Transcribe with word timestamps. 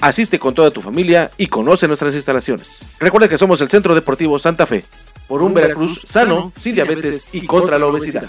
Asiste 0.00 0.38
con 0.38 0.54
toda 0.54 0.70
tu 0.70 0.80
familia 0.80 1.30
y 1.38 1.48
conoce 1.48 1.88
nuestras 1.88 2.14
instalaciones. 2.14 2.86
Recuerda 3.00 3.28
que 3.28 3.36
somos 3.36 3.60
el 3.60 3.68
Centro 3.68 3.94
Deportivo 3.94 4.38
Santa 4.38 4.64
Fe, 4.64 4.84
por 5.26 5.42
un 5.42 5.54
Veracruz 5.54 6.02
sano, 6.04 6.52
sin 6.58 6.74
diabetes 6.74 7.28
y 7.32 7.46
contra 7.46 7.78
la 7.78 7.86
obesidad. 7.86 8.28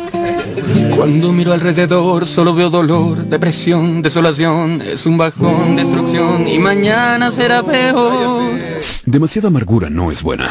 Cuando 0.95 1.31
miro 1.31 1.53
alrededor 1.53 2.25
solo 2.27 2.53
veo 2.53 2.69
dolor, 2.69 3.25
depresión, 3.25 4.01
desolación, 4.01 4.81
es 4.81 5.05
un 5.05 5.17
bajón, 5.17 5.75
destrucción 5.75 6.47
y 6.47 6.59
mañana 6.59 7.31
será 7.31 7.63
peor. 7.63 8.51
Demasiada 9.05 9.47
amargura 9.47 9.89
no 9.89 10.11
es 10.11 10.21
buena. 10.21 10.47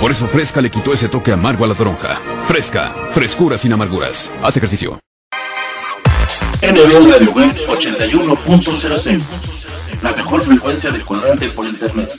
Por 0.00 0.10
eso 0.12 0.26
Fresca 0.26 0.60
le 0.60 0.70
quitó 0.70 0.92
ese 0.92 1.08
toque 1.08 1.32
amargo 1.32 1.64
a 1.64 1.68
la 1.68 1.74
toronja. 1.74 2.16
Fresca, 2.46 2.94
frescura 3.12 3.58
sin 3.58 3.72
amarguras. 3.72 4.30
Haz 4.42 4.56
ejercicio. 4.56 4.98
NB 6.62 7.12
Radio 7.12 7.32
Web 7.32 7.54
81.06 7.68 9.22
La 10.02 10.12
mejor 10.12 10.42
frecuencia 10.42 10.90
de 10.90 11.04
cuadrante 11.04 11.48
por 11.50 11.66
internet. 11.66 12.12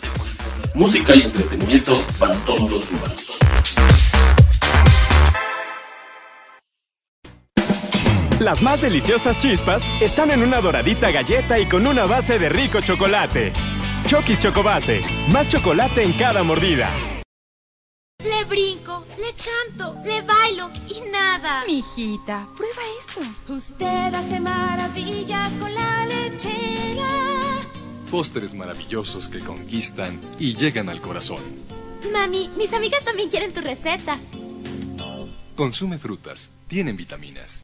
Música 0.73 1.15
y 1.15 1.21
entretenimiento 1.23 2.03
para 2.17 2.33
todos 2.45 2.69
los 2.69 2.89
humanos. 2.91 3.39
Las 8.39 8.61
más 8.61 8.79
deliciosas 8.79 9.41
chispas 9.41 9.85
están 9.99 10.31
en 10.31 10.41
una 10.41 10.61
doradita 10.61 11.11
galleta 11.11 11.59
y 11.59 11.67
con 11.67 11.85
una 11.85 12.05
base 12.05 12.39
de 12.39 12.47
rico 12.47 12.79
chocolate. 12.79 13.51
Chokis 14.07 14.39
Chocobase, 14.39 15.01
más 15.33 15.49
chocolate 15.49 16.03
en 16.03 16.13
cada 16.13 16.41
mordida. 16.41 16.89
Le 18.23 18.45
brinco, 18.45 19.05
le 19.17 19.33
canto, 19.33 20.01
le 20.05 20.21
bailo 20.21 20.71
y 20.87 21.01
nada. 21.11 21.65
Mijita, 21.67 22.47
prueba 22.55 22.81
esto. 22.97 23.53
Usted 23.53 24.13
hace 24.13 24.39
maravillas 24.39 25.49
con 25.59 25.73
la 25.73 26.05
lechera. 26.05 27.09
Pósteres 28.09 28.53
maravillosos 28.53 29.27
que 29.27 29.39
conquistan 29.39 30.17
y 30.39 30.55
llegan 30.55 30.87
al 30.87 31.01
corazón. 31.01 31.43
Mami, 32.13 32.49
mis 32.57 32.71
amigas 32.71 33.03
también 33.03 33.29
quieren 33.29 33.51
tu 33.51 33.59
receta. 33.59 34.17
Consume 35.57 35.97
frutas, 35.97 36.51
tienen 36.69 36.95
vitaminas. 36.95 37.63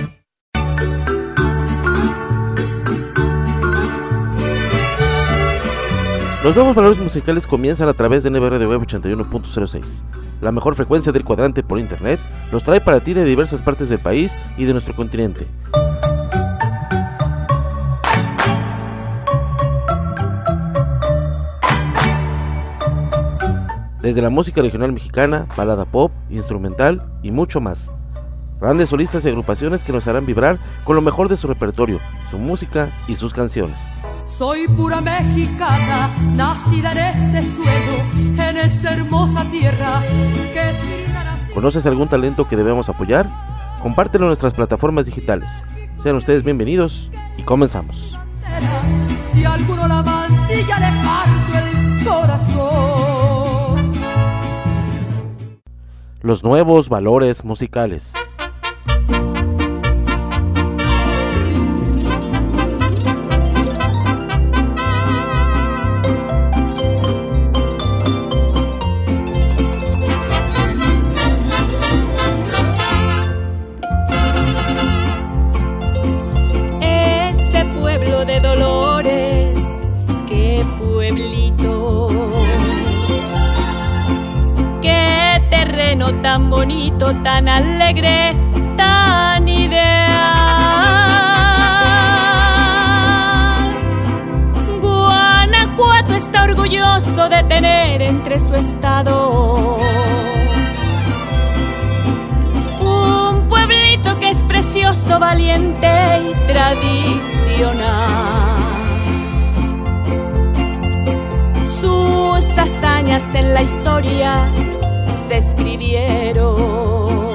Los 6.43 6.55
nuevos 6.55 6.73
valores 6.73 6.97
musicales 6.97 7.45
comienzan 7.45 7.87
a 7.87 7.93
través 7.93 8.23
de 8.23 8.31
NBR 8.31 8.57
de 8.57 8.65
Web 8.65 8.81
81.06. 8.81 10.01
La 10.41 10.51
mejor 10.51 10.73
frecuencia 10.73 11.11
del 11.11 11.23
cuadrante 11.23 11.61
por 11.61 11.77
internet 11.77 12.19
los 12.51 12.63
trae 12.63 12.81
para 12.81 12.99
ti 12.99 13.13
de 13.13 13.23
diversas 13.23 13.61
partes 13.61 13.89
del 13.89 13.99
país 13.99 14.35
y 14.57 14.65
de 14.65 14.73
nuestro 14.73 14.95
continente. 14.95 15.45
Desde 24.01 24.23
la 24.23 24.31
música 24.31 24.63
regional 24.63 24.93
mexicana, 24.93 25.45
balada 25.55 25.85
pop, 25.85 26.11
instrumental 26.31 27.03
y 27.21 27.29
mucho 27.29 27.61
más. 27.61 27.91
Grandes 28.61 28.89
solistas 28.89 29.25
y 29.25 29.27
agrupaciones 29.27 29.83
que 29.83 29.91
nos 29.91 30.07
harán 30.07 30.27
vibrar 30.27 30.59
con 30.83 30.95
lo 30.95 31.01
mejor 31.01 31.27
de 31.29 31.35
su 31.35 31.47
repertorio, 31.47 31.99
su 32.29 32.37
música 32.37 32.89
y 33.07 33.15
sus 33.15 33.33
canciones. 33.33 33.95
Soy 34.25 34.67
pura 34.67 35.01
mexicana, 35.01 36.11
nacida 36.35 36.91
en 36.91 36.99
este 37.35 37.55
suelo, 37.55 38.47
en 38.47 38.57
esta 38.57 38.93
hermosa 38.93 39.45
tierra 39.45 40.03
que 40.53 40.69
es 40.69 40.75
mi 40.85 41.53
¿Conoces 41.55 41.87
algún 41.87 42.07
talento 42.07 42.47
que 42.47 42.55
debemos 42.55 42.87
apoyar? 42.87 43.27
Compártelo 43.81 44.25
en 44.25 44.29
nuestras 44.29 44.53
plataformas 44.53 45.07
digitales. 45.07 45.63
Sean 45.97 46.15
ustedes 46.15 46.43
bienvenidos 46.43 47.09
y 47.37 47.43
comenzamos. 47.43 48.15
Si 49.33 49.43
alguno 49.43 49.87
la 49.87 50.03
mancilla 50.03 50.79
le 50.79 51.03
parto 51.03 51.57
el 51.57 52.05
corazón. 52.05 52.91
los 56.21 56.43
nuevos 56.43 56.87
valores 56.89 57.43
musicales. 57.43 58.13
Tan 87.23 87.47
alegre, 87.49 88.31
tan 88.77 89.47
ideal. 89.47 89.91
Guanajuato 94.81 96.15
está 96.15 96.43
orgulloso 96.43 97.29
de 97.29 97.43
tener 97.43 98.01
entre 98.01 98.39
su 98.39 98.55
estado 98.55 99.77
un 102.79 103.47
pueblito 103.49 104.17
que 104.19 104.29
es 104.29 104.43
precioso, 104.45 105.19
valiente 105.19 105.91
y 106.29 106.33
tradicional. 106.47 107.81
Sus 111.81 112.45
hazañas 112.57 113.23
en 113.33 113.53
la 113.53 113.61
historia 113.61 114.45
escribieron. 116.01 117.31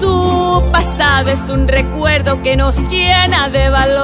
Su 0.00 0.62
pasado 0.70 1.30
es 1.30 1.48
un 1.48 1.68
recuerdo 1.68 2.42
que 2.42 2.56
nos 2.56 2.76
llena 2.88 3.48
de 3.48 3.70
valor. 3.70 4.02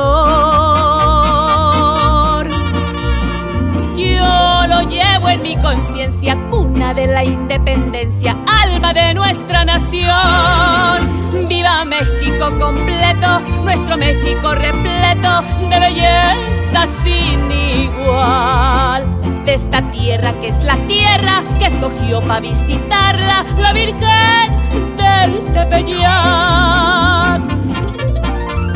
Yo 3.96 4.66
lo 4.68 4.82
llevo 4.88 5.28
en 5.28 5.42
mi 5.42 5.56
conciencia, 5.56 6.36
cuna 6.48 6.94
de 6.94 7.08
la 7.08 7.24
independencia, 7.24 8.36
alma 8.46 8.92
de 8.92 9.14
nuestra 9.14 9.64
nación. 9.64 11.48
Viva 11.48 11.84
México 11.84 12.50
completo, 12.58 13.40
nuestro 13.64 13.96
México 13.96 14.54
repleto 14.54 15.42
de 15.68 15.80
belleza 15.80 16.86
sin 17.02 17.50
igual. 17.50 19.17
De 19.48 19.54
esta 19.54 19.80
tierra 19.90 20.34
que 20.42 20.48
es 20.48 20.62
la 20.64 20.76
tierra 20.86 21.42
que 21.58 21.68
escogió 21.68 22.20
para 22.20 22.40
visitarla 22.40 23.46
la 23.56 23.72
Virgen 23.72 24.54
del 24.98 25.42
Tepeyac. 25.54 27.40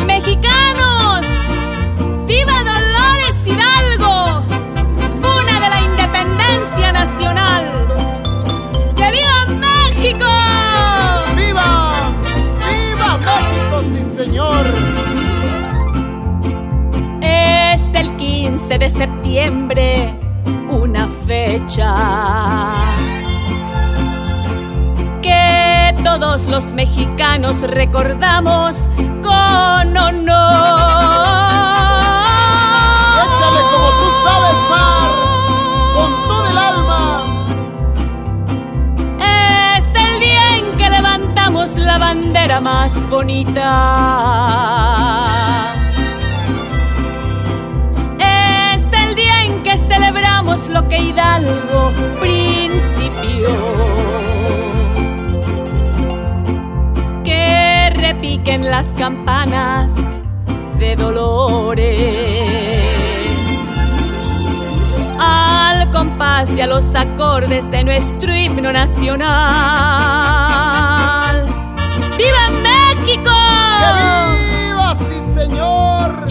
Mexicanos, 0.07 1.27
viva 2.27 2.63
Dolores 2.65 3.37
Hidalgo, 3.45 4.47
cuna 5.21 5.61
de 5.61 5.69
la 5.69 5.83
independencia 5.83 6.91
nacional. 6.91 7.87
¡Que 8.97 9.11
viva 9.11 9.45
México! 9.59 10.25
¡Viva! 11.37 12.15
¡Viva 12.67 13.19
México, 13.19 13.83
sí 13.93 14.17
señor! 14.17 14.65
Es 17.21 17.83
el 17.93 18.17
15 18.17 18.79
de 18.79 18.89
septiembre, 18.89 20.12
fecha 21.33 21.95
que 25.23 25.95
todos 26.05 26.47
los 26.49 26.65
mexicanos 26.75 27.59
recordamos 27.63 28.77
con 29.23 29.97
honor. 29.97 30.77
¡Échale 33.25 33.63
como 33.73 33.89
tú 33.99 34.07
sabes, 34.25 34.59
Mar! 34.73 35.09
¡Con 35.97 36.11
todo 36.29 36.47
el 36.51 36.59
alma! 36.71 37.03
Es 39.79 39.87
el 40.07 40.15
día 40.21 40.45
en 40.59 40.67
que 40.77 40.87
levantamos 40.91 41.67
la 41.79 41.97
bandera 41.97 42.61
más 42.61 42.93
bonita. 43.09 43.73
Lo 50.73 50.89
que 50.89 50.99
Hidalgo 50.99 51.93
principió. 52.21 53.49
Que 57.25 57.91
repiquen 57.95 58.71
las 58.71 58.87
campanas 58.99 59.93
de 60.79 60.97
dolores 60.97 62.33
al 65.21 65.91
compás 65.91 66.49
y 66.57 66.61
a 66.61 66.67
los 66.67 66.95
acordes 66.95 67.71
de 67.71 67.85
nuestro 67.85 68.35
himno 68.35 68.73
nacional. 68.73 69.23
¡Viva 72.17 72.51
México! 72.63 73.31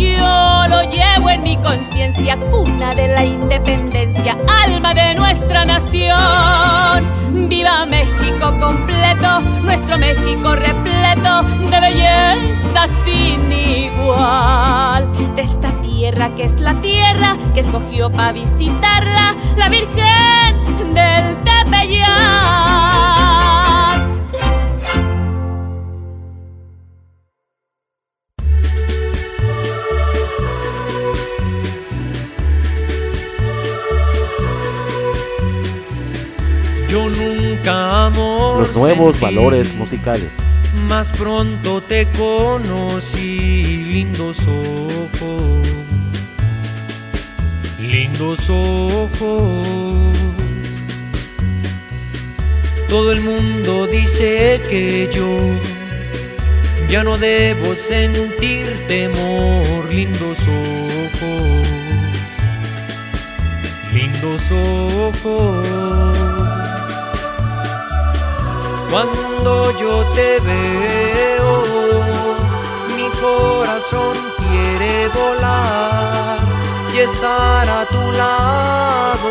Yo 0.02 0.68
lo 0.68 0.82
llevo 0.90 1.30
en 1.30 1.44
mi 1.44 1.58
conciencia, 1.58 2.36
cuna 2.50 2.96
de 2.96 3.08
la 3.08 3.24
independencia, 3.24 4.36
alma 4.64 4.96
de 4.96 5.14
nuestra 5.14 5.64
nación. 5.64 7.48
¡Viva 7.48 7.86
México 7.86 8.52
completo, 8.60 9.42
nuestro 9.62 10.00
México 10.00 10.56
repleto 10.56 11.44
de 11.70 11.80
belleza 11.80 12.88
sin 13.06 13.52
igual! 13.52 15.08
De 15.36 15.44
esta 15.44 15.70
tierra 15.84 16.30
que 16.36 16.46
es 16.46 16.60
la 16.60 16.74
tierra 16.82 17.38
que 17.54 17.60
escogió 17.60 18.12
para 18.12 18.32
visitarla 18.32 19.36
la 19.56 19.70
Virgen 19.70 20.96
del 20.96 21.38
Tepeyac. 21.44 22.81
Nuevos 38.82 39.20
valores 39.20 39.76
musicales. 39.76 40.32
Más 40.88 41.12
pronto 41.12 41.82
te 41.82 42.08
conocí, 42.18 43.84
lindos 43.86 44.48
ojos, 44.48 45.68
lindos 47.80 48.50
ojos. 48.50 50.18
Todo 52.90 53.12
el 53.12 53.22
mundo 53.22 53.86
dice 53.86 54.60
que 54.68 55.08
yo 55.14 55.38
ya 56.90 57.04
no 57.04 57.20
debo 57.20 57.76
sentir 57.76 58.66
temor, 58.88 59.86
lindos 59.90 60.40
ojos, 60.48 61.68
lindos 63.94 64.52
ojos. 64.52 66.61
Cuando 68.92 69.72
yo 69.78 70.04
te 70.14 70.38
veo, 70.42 71.64
mi 72.94 73.08
corazón 73.22 74.18
quiere 74.38 75.08
volar 75.08 76.40
y 76.94 76.98
estar 76.98 77.70
a 77.70 77.86
tu 77.86 78.12
lado 78.12 79.30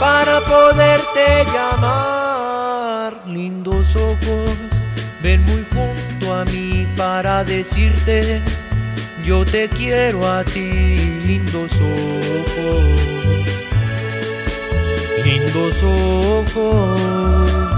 para 0.00 0.40
poderte 0.40 1.44
llamar. 1.52 3.20
Lindos 3.26 3.94
ojos, 3.94 4.88
ven 5.22 5.44
muy 5.44 5.66
junto 5.74 6.34
a 6.34 6.46
mí 6.46 6.86
para 6.96 7.44
decirte, 7.44 8.40
yo 9.22 9.44
te 9.44 9.68
quiero 9.68 10.26
a 10.26 10.42
ti, 10.44 10.96
lindos 11.26 11.74
ojos, 11.74 12.84
lindos 15.22 15.82
ojos. 15.82 17.73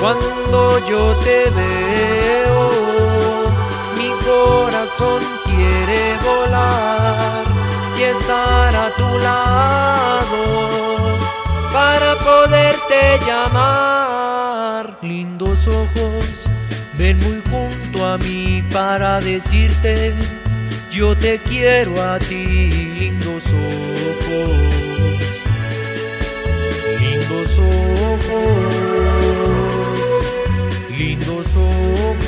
Cuando 0.00 0.78
yo 0.86 1.16
te 1.24 1.50
veo, 1.50 2.70
mi 3.96 4.10
corazón 4.24 5.20
quiere 5.44 6.16
volar 6.24 7.44
y 7.98 8.02
estar 8.02 8.76
a 8.76 8.90
tu 8.94 9.18
lado 9.18 10.38
para 11.72 12.14
poderte 12.16 13.18
llamar. 13.26 14.98
Lindos 15.02 15.66
ojos, 15.66 16.46
ven 16.96 17.18
muy 17.18 17.42
junto 17.50 18.06
a 18.06 18.18
mí 18.18 18.62
para 18.72 19.20
decirte, 19.20 20.14
yo 20.92 21.16
te 21.16 21.38
quiero 21.38 22.00
a 22.00 22.20
ti, 22.20 22.70
lindos 23.00 23.52
ojos 23.52 24.78
lindos 30.98 31.46
ojos, 31.56 32.26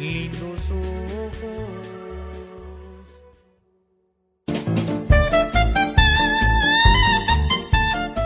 lindos 0.00 0.70
ojos. 0.72 1.30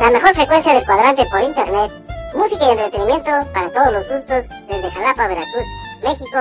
La 0.00 0.10
mejor 0.10 0.34
frecuencia 0.34 0.72
del 0.72 0.86
cuadrante 0.86 1.26
por 1.26 1.42
internet, 1.42 1.92
música 2.34 2.64
y 2.64 2.70
entretenimiento 2.70 3.30
para 3.52 3.68
todos 3.70 3.92
los 3.92 4.08
gustos 4.08 4.48
desde 4.66 4.90
Jalapa, 4.90 5.28
Veracruz, 5.28 5.66
México. 6.02 6.38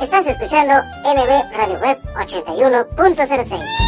Estás 0.00 0.26
escuchando 0.26 0.74
NB 1.02 1.56
Radio 1.56 1.80
Web 1.80 1.98
81.06. 2.14 3.87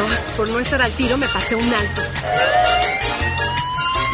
Oh, 0.00 0.36
por 0.36 0.48
no 0.48 0.58
estar 0.58 0.80
al 0.80 0.92
tiro 0.92 1.18
me 1.18 1.28
pasé 1.28 1.54
un 1.54 1.62
alto. 1.62 2.02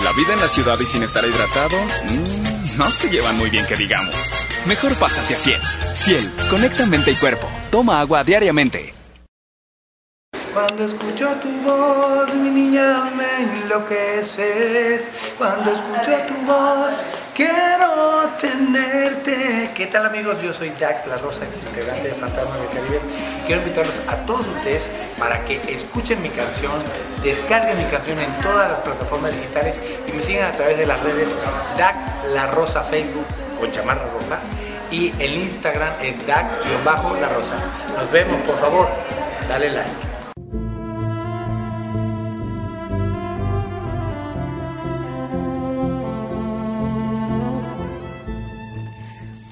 La 0.03 0.12
vida 0.12 0.35
en 0.35 0.41
la 0.41 0.49
ciudad 0.49 0.79
y 0.81 0.87
sin 0.87 1.03
estar 1.03 1.25
hidratado, 1.25 1.76
mmm, 2.09 2.76
no 2.76 2.91
se 2.91 3.09
llevan 3.09 3.38
muy 3.38 3.49
bien 3.49 3.64
que 3.67 3.76
digamos. 3.76 4.33
Mejor 4.67 4.95
pásate 4.97 5.35
a 5.35 5.38
Ciel. 5.38 5.61
Ciel, 5.95 6.31
conecta 6.50 6.85
mente 6.87 7.12
y 7.12 7.14
cuerpo. 7.14 7.49
Toma 7.75 7.99
agua 7.99 8.23
diariamente. 8.23 8.95
Cuando 10.52 10.85
escucho 10.85 11.28
tu 11.43 11.50
voz, 11.62 12.33
mi 12.37 12.49
niña, 12.49 13.11
me 13.16 13.64
enloqueces. 13.64 15.11
Cuando 15.37 15.73
escucho 15.73 16.12
tu 16.28 16.35
voz, 16.47 17.04
quiero 17.35 18.28
tenerte. 18.40 19.73
¿Qué 19.75 19.88
tal 19.88 20.07
amigos? 20.07 20.40
Yo 20.40 20.52
soy 20.52 20.71
Dax 20.78 21.09
La 21.09 21.19
Rosa, 21.19 21.47
ex 21.47 21.64
integrante 21.64 22.11
de 22.11 22.14
Fantasma 22.14 22.57
del 22.59 22.69
Caribe. 22.69 23.00
Quiero 23.45 23.62
invitarlos 23.62 24.00
a 24.07 24.19
todos 24.19 24.47
ustedes 24.47 24.88
para 25.19 25.45
que 25.45 25.61
escuchen 25.75 26.23
mi 26.23 26.28
canción, 26.28 26.81
descarguen 27.25 27.76
mi 27.76 27.90
canción 27.90 28.21
en 28.21 28.33
todas 28.40 28.71
las 28.71 28.78
plataformas 28.83 29.33
digitales 29.33 29.81
y 30.07 30.12
me 30.12 30.23
sigan 30.23 30.45
a 30.45 30.57
través 30.57 30.78
de 30.78 30.87
las 30.87 31.02
redes 31.02 31.31
Dax 31.76 32.04
La 32.35 32.47
Rosa 32.52 32.85
Facebook 32.85 33.26
con 33.59 33.73
chamarra 33.73 34.04
roja 34.04 34.38
y 34.94 35.12
el 35.18 35.36
Instagram 35.36 35.92
es 36.02 36.24
Dax-La 36.24 37.28
Rosa. 37.28 37.56
Nos 37.96 38.12
vemos, 38.12 38.40
por 38.42 38.56
favor, 38.56 38.88
dale 39.48 39.70
like. 39.70 39.90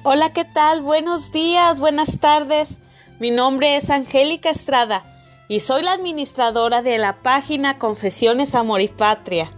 Hola, 0.05 0.31
¿qué 0.31 0.45
tal? 0.45 0.81
Buenos 0.81 1.33
días, 1.33 1.77
buenas 1.81 2.19
tardes. 2.21 2.79
Mi 3.19 3.29
nombre 3.29 3.75
es 3.75 3.89
Angélica 3.89 4.49
Estrada 4.49 5.03
y 5.49 5.59
soy 5.59 5.83
la 5.83 5.91
administradora 5.91 6.81
de 6.81 6.97
la 6.97 7.21
página 7.21 7.77
Confesiones 7.77 8.55
Amor 8.55 8.79
y 8.79 8.87
Patria. 8.87 9.51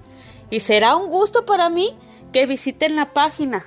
Y 0.50 0.62
será 0.62 0.96
un 0.96 1.12
gusto 1.12 1.46
para 1.46 1.70
mí 1.70 1.96
que 2.34 2.48
visiten 2.48 2.96
la 2.96 3.14
página. 3.14 3.64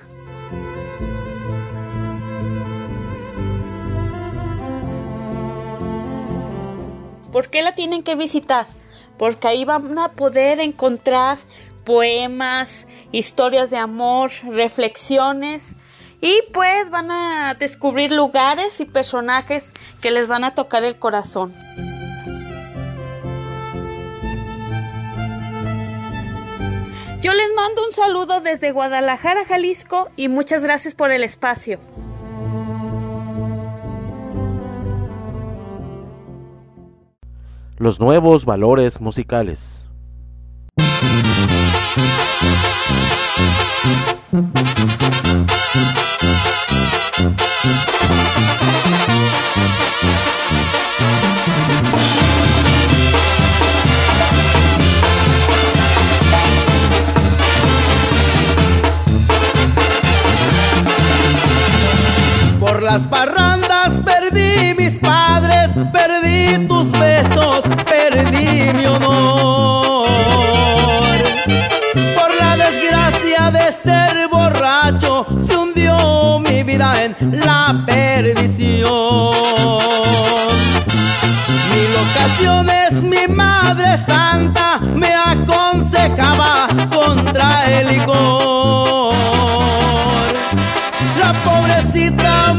¿Por 7.31 7.49
qué 7.49 7.61
la 7.61 7.75
tienen 7.75 8.03
que 8.03 8.15
visitar? 8.15 8.65
Porque 9.17 9.47
ahí 9.47 9.65
van 9.65 9.97
a 9.99 10.13
poder 10.13 10.59
encontrar 10.59 11.37
poemas, 11.85 12.87
historias 13.11 13.69
de 13.69 13.77
amor, 13.77 14.31
reflexiones 14.43 15.73
y 16.21 16.41
pues 16.53 16.89
van 16.89 17.11
a 17.11 17.55
descubrir 17.57 18.11
lugares 18.11 18.79
y 18.79 18.85
personajes 18.85 19.71
que 20.01 20.11
les 20.11 20.27
van 20.27 20.43
a 20.43 20.53
tocar 20.53 20.83
el 20.83 20.97
corazón. 20.97 21.53
Yo 27.21 27.33
les 27.33 27.49
mando 27.55 27.85
un 27.85 27.91
saludo 27.91 28.41
desde 28.41 28.71
Guadalajara, 28.71 29.45
Jalisco 29.45 30.07
y 30.15 30.29
muchas 30.29 30.63
gracias 30.63 30.95
por 30.95 31.11
el 31.11 31.23
espacio. 31.23 31.79
Los 37.79 37.97
nuevos 37.97 38.43
valores 38.43 38.99
musicales. 38.99 39.87
Por 62.59 62.83
las 62.83 63.07
parrandas 63.07 63.68
perdí 64.03 64.73
mis 64.77 64.97
padres, 64.97 65.71
perdí 65.91 66.67
tus 66.67 66.91
besos, 66.91 67.61
perdí 67.85 68.73
mi 68.73 68.85
honor. 68.85 70.07
Por 72.15 72.35
la 72.39 72.55
desgracia 72.57 73.51
de 73.51 73.71
ser 73.71 74.27
borracho, 74.29 75.25
se 75.39 75.55
hundió 75.55 76.39
mi 76.39 76.63
vida 76.63 77.03
en 77.03 77.15
la 77.39 77.83
perdición. 77.85 78.89
Mil 81.71 81.91
ocasiones 82.07 83.03
mi 83.03 83.27
Madre 83.27 83.97
Santa 83.97 84.79
me 84.95 85.13
aconsejaba 85.13 86.67
contra 86.91 87.65
el 87.79 87.87
licor. 87.97 89.13
La 91.19 91.33
pobrecita 91.33 92.53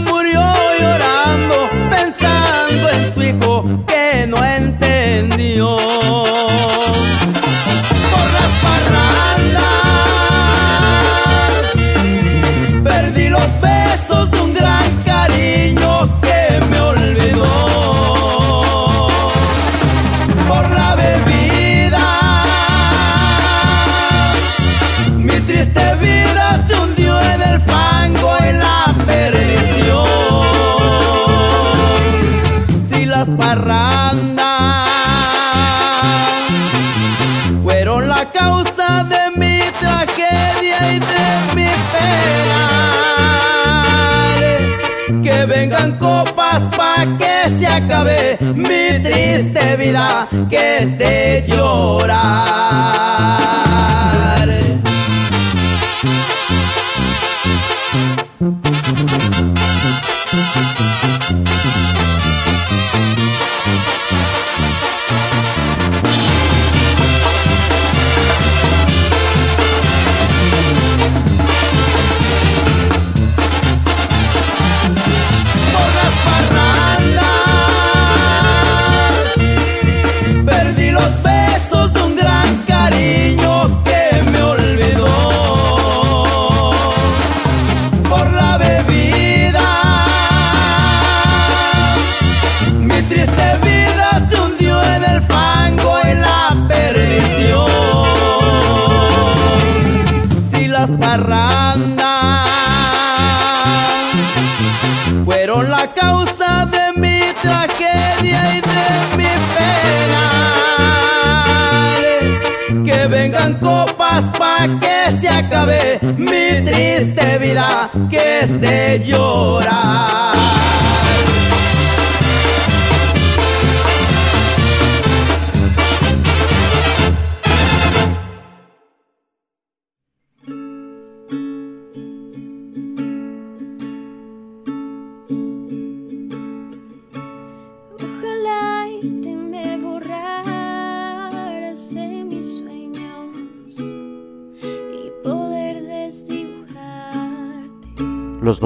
copas 113.61 114.31
pa' 114.39 114.67
que 114.79 115.17
se 115.21 115.29
acabe 115.29 115.99
mi 116.17 116.65
triste 116.65 117.39
vida 117.39 117.91
que 118.11 118.41
es 118.41 118.61
de 118.61 119.03
llorar. 119.05 120.37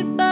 Pa' 0.00 0.31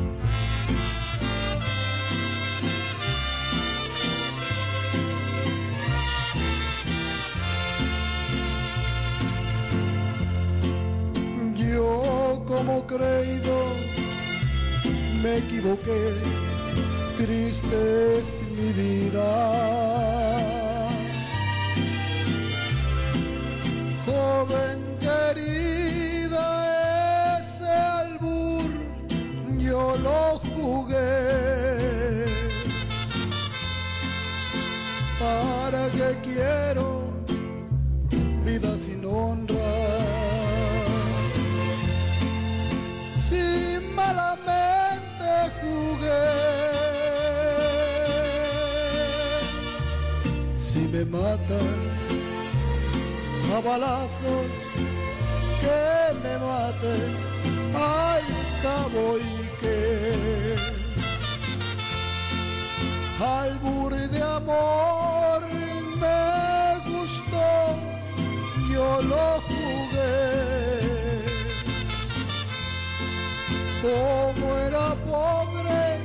Como 73.81 74.57
era 74.57 74.93
pobre, 75.09 75.97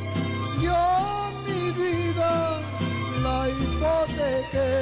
yo 0.63 1.31
mi 1.47 1.71
vida 1.73 2.59
la 3.23 3.49
hipotequé. 3.51 4.73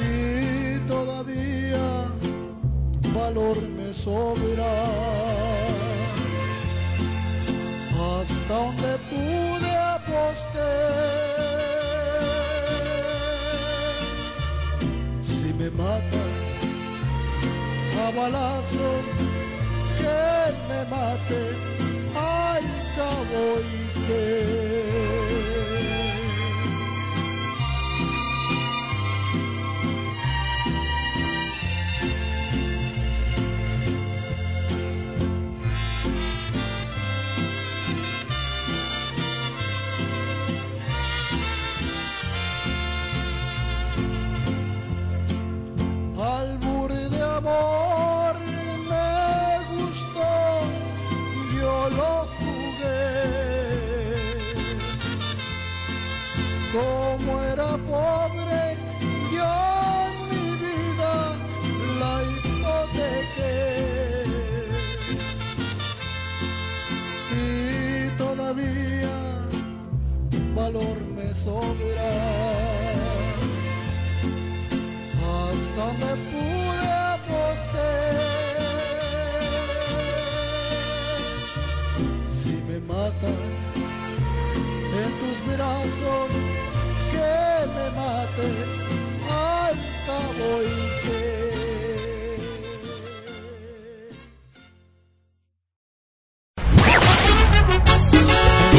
Y 0.00 0.78
todavía 0.88 1.86
valor 3.12 3.60
me 3.76 3.92
sobra. 3.92 4.72
Hasta 7.92 8.54
donde 8.54 8.90
pude 9.10 9.70
aposté. 9.96 10.72
Si 15.22 15.52
me 15.54 15.68
matan 15.70 16.13
a 18.04 18.10
balazos 18.10 19.04
que 19.98 20.52
me 20.68 20.84
maten 20.90 21.56
al 22.14 22.64
cabo 22.96 23.44
y 23.60 24.06
que 24.06 24.93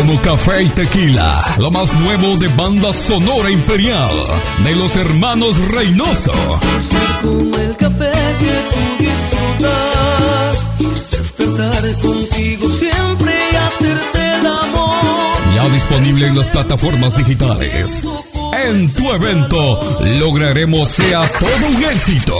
Como 0.05 0.21
café 0.21 0.61
y 0.61 0.69
tequila, 0.69 1.55
lo 1.57 1.71
más 1.71 1.91
nuevo 1.95 2.37
de 2.37 2.47
banda 2.49 2.93
sonora 2.93 3.49
imperial 3.49 4.11
de 4.63 4.75
los 4.75 4.95
hermanos 4.97 5.57
Reynoso. 5.69 6.31
Como 7.23 7.57
el 7.57 7.75
café 7.75 8.11
que 8.39 8.53
tú 8.71 9.03
disfrutas, 9.03 10.71
despertar 11.09 11.95
contigo 12.03 12.69
siempre 12.69 13.33
y 13.51 13.55
hacerte 13.55 14.39
el 14.39 14.45
amor. 14.45 15.55
Ya 15.55 15.67
disponible 15.69 16.27
en 16.27 16.37
las 16.37 16.49
plataformas 16.49 17.17
digitales. 17.17 18.03
En 18.63 18.93
tu 18.93 19.11
evento 19.11 19.97
lograremos 20.19 20.87
sea 20.87 21.27
todo 21.39 21.67
un 21.67 21.83
éxito. 21.83 22.39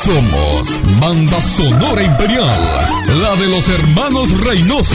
Somos 0.02 0.68
Banda 1.00 1.38
Sonora 1.40 2.02
Imperial. 2.02 2.88
La 3.20 3.36
de 3.36 3.46
los 3.48 3.68
hermanos 3.68 4.30
Reynoso. 4.44 4.94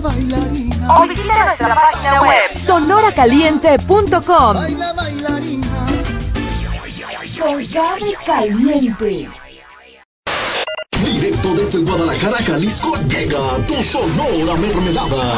Baila, 0.00 0.38
bailarina. 0.38 0.98
O 0.98 1.06
visita 1.06 1.44
nuestra 1.44 1.74
página 1.74 2.22
web 2.22 2.50
sonoracaliente.com. 2.66 4.54
Baila, 4.54 4.92
bailarina. 4.94 5.86
Con 7.38 7.64
Gaby 7.64 8.14
Caliente. 8.24 9.28
Directo 11.04 11.54
desde 11.54 11.78
Guadalajara, 11.80 12.42
Jalisco, 12.42 12.96
llega 13.08 13.38
tu 13.66 13.82
Sonora 13.82 14.54
Mermelada. 14.56 15.34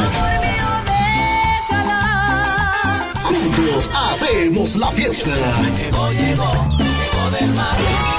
Juntos 3.23 3.89
hacemos 3.93 4.75
la 4.77 4.87
fiesta. 4.91 5.31
Llegó, 5.77 6.11
llegó, 6.11 6.51
llegó 6.77 7.31
del 7.31 7.53
mar. 7.53 8.12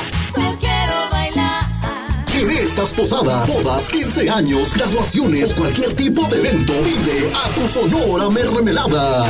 En 2.36 2.50
estas 2.50 2.92
posadas, 2.92 3.48
bodas, 3.54 3.88
15 3.90 4.28
años, 4.28 4.74
graduaciones, 4.74 5.54
cualquier 5.54 5.92
tipo 5.92 6.26
de 6.26 6.38
evento, 6.38 6.72
pide 6.82 7.30
a 7.32 7.54
tu 7.54 7.68
Sonora 7.68 8.28
Mermelada. 8.28 9.24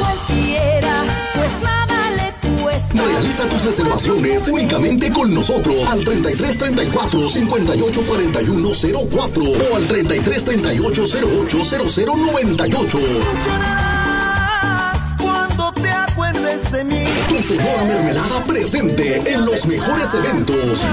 Cualquiera, 0.00 1.04
pues 1.34 1.52
nada 1.62 2.10
le 2.12 2.62
cuesta. 2.62 3.04
Realiza 3.04 3.46
tus 3.46 3.64
reservaciones 3.64 4.48
únicamente 4.48 5.12
con 5.12 5.34
nosotros 5.34 5.86
al 5.90 6.02
33 6.02 6.56
34 6.56 7.28
58 7.28 8.02
41 8.06 8.70
04 9.10 9.44
o 9.44 9.76
al 9.76 9.86
33 9.86 10.44
38 10.46 11.04
08 11.04 11.62
00 11.62 12.16
98. 12.16 12.98
Cuando 15.20 15.74
te 15.74 15.90
acuerdes 15.90 16.72
de 16.72 16.84
mí. 16.84 17.04
Tu 17.28 17.42
Sonora 17.42 17.84
Mermelada 17.84 18.42
presente 18.46 19.22
en 19.30 19.44
los 19.44 19.66
mejores 19.66 20.14
eventos. 20.14 20.86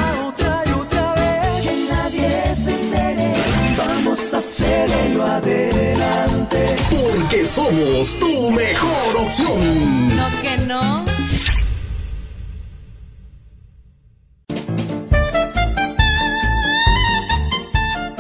Adelante. 5.21 6.75
Porque 6.89 7.45
somos 7.45 8.17
tu 8.17 8.49
mejor 8.49 9.17
opción. 9.17 10.17
No 10.17 10.41
que 10.41 10.58
no. 10.65 11.06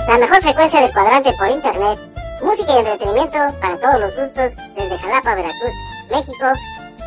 La 0.07 0.17
mejor 0.19 0.43
frecuencia 0.43 0.81
del 0.81 0.93
cuadrante 0.93 1.33
por 1.33 1.49
internet. 1.49 1.97
Música 2.43 2.71
y 2.71 2.77
entretenimiento 2.77 3.39
para 3.59 3.77
todos 3.77 3.99
los 4.01 4.15
gustos 4.15 4.53
desde 4.75 4.99
Jalapa, 4.99 5.33
Veracruz, 5.33 5.73
México. 6.11 6.53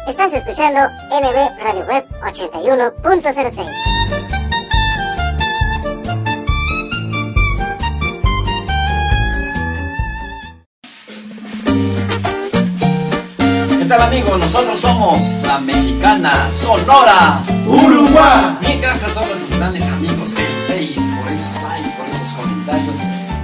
Estás 0.09 0.33
escuchando 0.33 0.81
NB 1.11 1.62
Radio 1.62 1.87
Web 1.87 2.05
81.06. 2.20 3.93
tal 13.96 14.02
amigos? 14.09 14.38
Nosotros 14.38 14.80
somos 14.80 15.38
la 15.44 15.59
mexicana 15.59 16.50
Sonora 16.52 17.42
Uruguay. 17.66 18.57
Bien, 18.61 18.80
gracias 18.80 19.11
a 19.11 19.14
todos 19.14 19.28
nuestros 19.28 19.59
grandes 19.59 19.87
amigos 19.88 20.35
del 20.35 20.46
Face 20.66 21.12
por 21.16 21.33
esos 21.33 21.62
likes, 21.62 21.90
por 21.96 22.07
esos 22.09 22.28
comentarios 22.35 22.98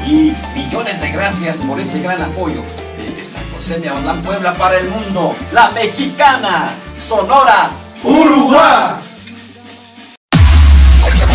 y 0.07 0.33
millones 0.55 1.01
de 1.01 1.11
gracias 1.13 1.59
por 1.59 1.79
ese 1.79 2.01
gran 2.01 2.21
apoyo 2.23 2.63
desde 2.97 3.25
San 3.25 3.49
José 3.53 3.79
de 3.79 3.91
Aulán, 3.91 4.23
Puebla 4.23 4.53
para 4.55 4.79
el 4.79 4.89
mundo. 4.89 5.37
La 5.53 5.71
mexicana 5.71 6.75
Sonora 6.99 7.71
Uruguay. 8.03 8.95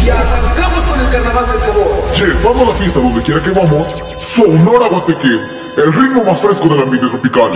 Y 0.04 0.10
arrancamos 0.10 0.80
con 0.88 1.00
el 1.00 1.10
carnaval 1.10 1.46
del 1.52 1.62
sabor. 1.62 2.12
Llevando 2.14 2.66
la 2.66 2.78
fiesta 2.78 3.00
donde 3.00 3.22
quiera 3.24 3.42
que 3.42 3.52
vamos, 3.52 3.88
Sonora 4.20 4.88
Guateque, 4.88 5.55
el 5.78 5.94
ritmo 5.94 6.24
más 6.24 6.42
fresco 6.42 6.68
del 6.70 6.82
ambiente 6.82 7.08
tropical. 7.10 7.52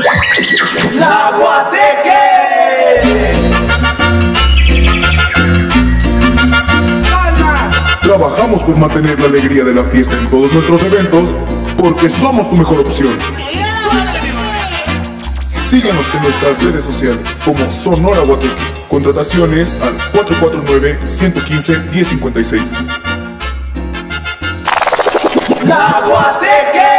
¡La 0.94 1.32
Guateque! 1.38 2.10
Trabajamos 8.02 8.64
por 8.64 8.76
mantener 8.78 9.20
la 9.20 9.28
alegría 9.28 9.64
de 9.64 9.74
la 9.74 9.84
fiesta 9.86 10.18
en 10.18 10.28
todos 10.30 10.52
nuestros 10.52 10.82
eventos, 10.84 11.30
porque 11.78 12.10
somos 12.10 12.50
tu 12.50 12.58
mejor 12.58 12.80
opción. 12.80 13.18
Síguenos 15.48 16.14
en 16.16 16.24
nuestras 16.24 16.62
redes 16.64 16.84
sociales 16.84 17.20
como 17.46 17.72
Sonora 17.72 18.22
Guateque. 18.22 18.56
Contrataciones 18.90 19.78
al 19.82 19.96
449-115-1056. 20.12 22.62
¡La 25.66 26.02
Guateque! 26.06 26.99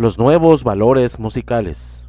Los 0.00 0.16
nuevos 0.16 0.64
valores 0.64 1.18
musicales. 1.18 2.06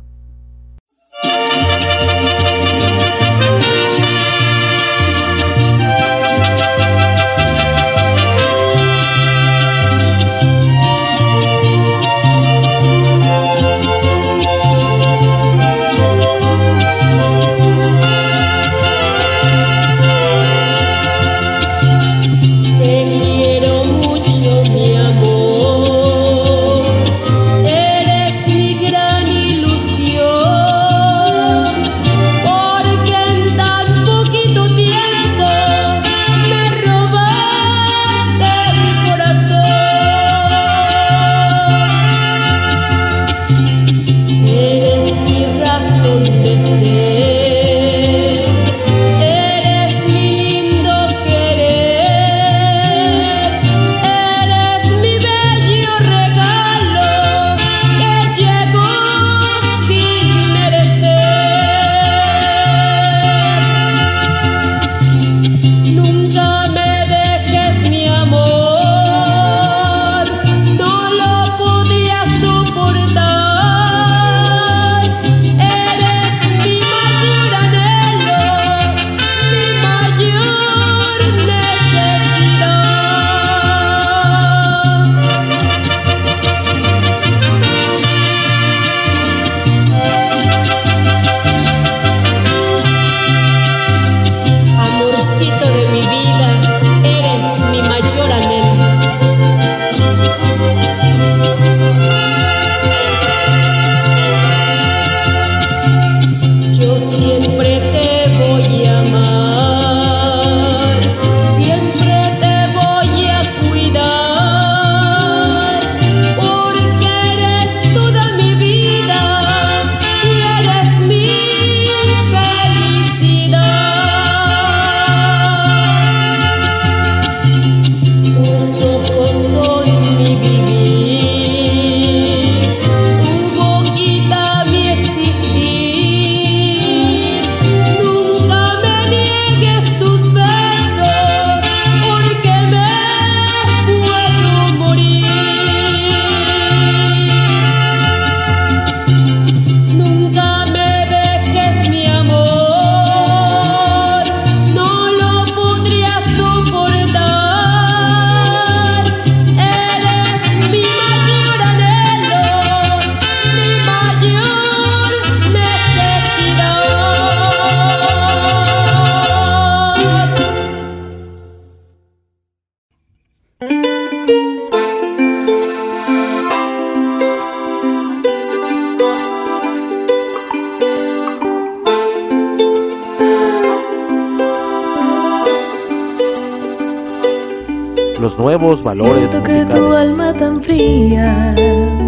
Valores 188.84 189.32
Siento 189.32 189.44
que 189.44 189.66
tu 189.66 189.94
alma 189.94 190.34
tan 190.34 190.62
fría 190.62 191.54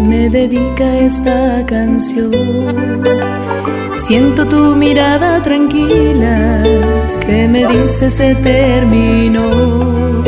me 0.06 0.28
dedica 0.28 0.98
esta 0.98 1.64
canción. 1.66 2.32
Siento 3.96 4.46
tu 4.46 4.76
mirada 4.76 5.42
tranquila 5.42 6.62
que 7.20 7.48
me 7.48 7.66
dice 7.66 8.10
se 8.10 8.34
terminó. 8.34 10.22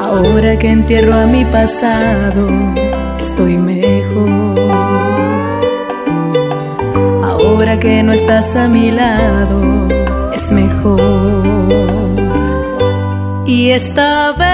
Ahora 0.00 0.58
que 0.58 0.70
entierro 0.70 1.14
a 1.14 1.26
mi 1.26 1.44
pasado, 1.44 2.48
estoy 3.18 3.58
mejor. 3.58 4.58
Ahora 7.22 7.78
que 7.78 8.02
no 8.02 8.12
estás 8.12 8.56
a 8.56 8.68
mi 8.68 8.90
lado, 8.90 9.86
es 10.34 10.50
mejor. 10.50 10.98
Y 13.44 13.70
esta 13.70 14.32
vez 14.32 14.47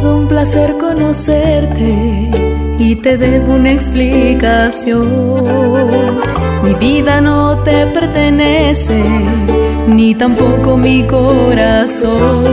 todo 0.00 0.16
un 0.16 0.28
placer 0.28 0.76
conocerte 0.78 2.30
y 2.78 2.94
te 2.96 3.18
debo 3.18 3.54
una 3.54 3.72
explicación. 3.72 5.08
Mi 6.62 6.74
vida 6.74 7.20
no 7.20 7.58
te 7.64 7.84
pertenece, 7.86 9.02
ni 9.88 10.14
tampoco 10.14 10.76
mi 10.76 11.02
corazón. 11.02 12.44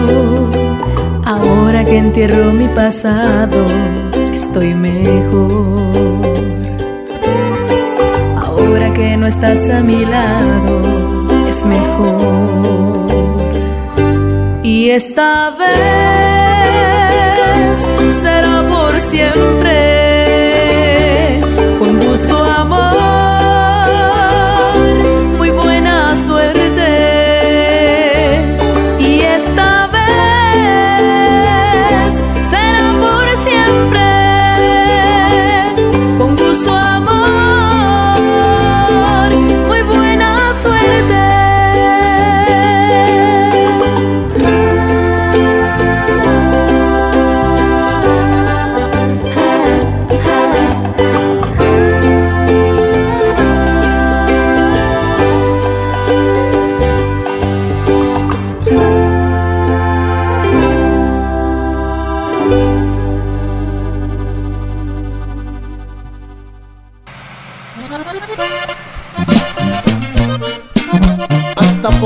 Ahora 1.23 1.83
que 1.83 1.97
entierro 1.99 2.51
mi 2.51 2.67
pasado, 2.67 3.63
estoy 4.33 4.73
mejor. 4.73 5.93
Ahora 8.43 8.91
que 8.91 9.17
no 9.17 9.27
estás 9.27 9.69
a 9.69 9.81
mi 9.81 10.03
lado, 10.03 10.81
es 11.47 11.63
mejor. 11.63 13.05
Y 14.63 14.89
esta 14.89 15.51
vez 15.51 16.54
será 18.21 18.63
por 18.67 18.99
siempre. 18.99 19.71
Fue 21.77 21.87
un 21.89 21.99
gusto, 21.99 22.35
amor, 22.43 22.94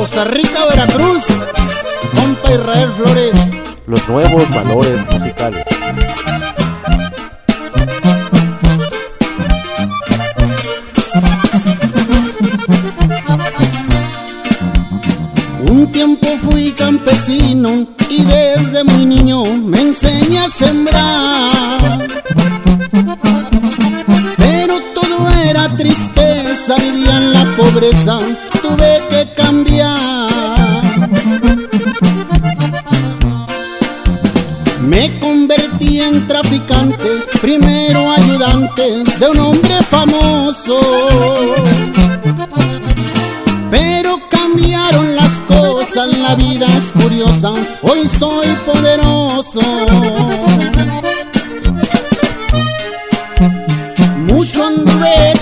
Poza 0.09 0.23
Rica, 0.23 0.65
Veracruz. 0.65 1.23
Compa 2.15 2.51
Israel 2.51 2.89
Flores. 2.97 3.47
Los 3.85 4.09
nuevos 4.09 4.49
valores 4.49 5.05
musicales. 5.05 5.63
Un 15.69 15.91
tiempo 15.91 16.27
fui 16.41 16.71
campesino 16.71 17.85
y 18.09 18.25
desde 18.25 18.83
muy 18.85 19.05
niño 19.05 19.43
me 19.43 19.79
enseñé 19.79 20.39
a 20.39 20.49
sembrar. 20.49 21.99
Vivía 26.67 27.17
en 27.17 27.33
la 27.33 27.45
pobreza, 27.55 28.19
tuve 28.61 29.01
que 29.09 29.27
cambiar. 29.35 30.29
Me 34.81 35.19
convertí 35.19 36.01
en 36.01 36.27
traficante, 36.27 37.09
primero 37.41 38.11
ayudante 38.11 39.03
de 39.19 39.29
un 39.29 39.39
hombre 39.39 39.81
famoso. 39.89 40.79
Pero 43.71 44.19
cambiaron 44.29 45.15
las 45.15 45.33
cosas, 45.47 46.17
la 46.17 46.35
vida 46.35 46.67
es 46.77 46.91
curiosa, 46.91 47.53
hoy 47.81 48.07
soy 48.19 48.47
poderoso. 48.65 49.59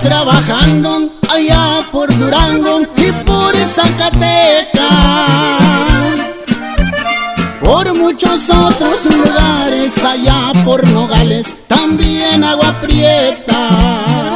Trabajando 0.07 1.09
allá 1.29 1.81
por 1.91 2.07
Durango 2.17 2.79
y 2.95 3.11
por 3.25 3.53
Zacatecas. 3.57 4.85
Por 7.61 7.93
muchos 7.97 8.49
otros 8.49 9.03
lugares 9.13 10.01
allá 10.05 10.53
por 10.63 10.87
Nogales, 10.91 11.53
también 11.67 12.41
agua 12.41 12.73
prieta. 12.81 14.35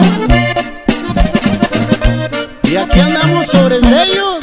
Y 2.69 2.75
aquí 2.75 2.99
andamos 2.99 3.47
sobre 3.47 3.77
ellos. 3.77 4.40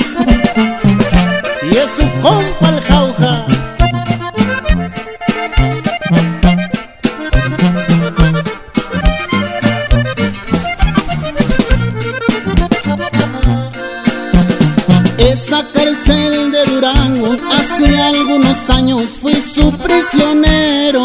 Cárcel 16.09 16.53
de 16.53 16.65
Durango, 16.65 17.37
hace 17.53 18.01
algunos 18.01 18.71
años 18.71 19.19
fui 19.21 19.35
su 19.35 19.71
prisionero. 19.73 21.03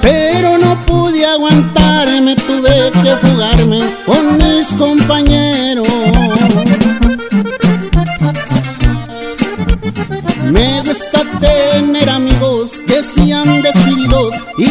Pero 0.00 0.58
no 0.58 0.76
pude 0.86 1.24
aguantarme, 1.24 2.36
tuve 2.36 2.90
que 3.02 3.16
fugarme 3.26 3.80
con 4.06 4.38
mis 4.38 4.66
compañeros. 4.78 5.86
Me 10.52 10.82
gusta 10.82 11.22
tener 11.40 12.10
amigos 12.10 12.80
que 12.86 13.02
sean 13.02 13.62
decididos 13.62 14.34
y 14.58 14.66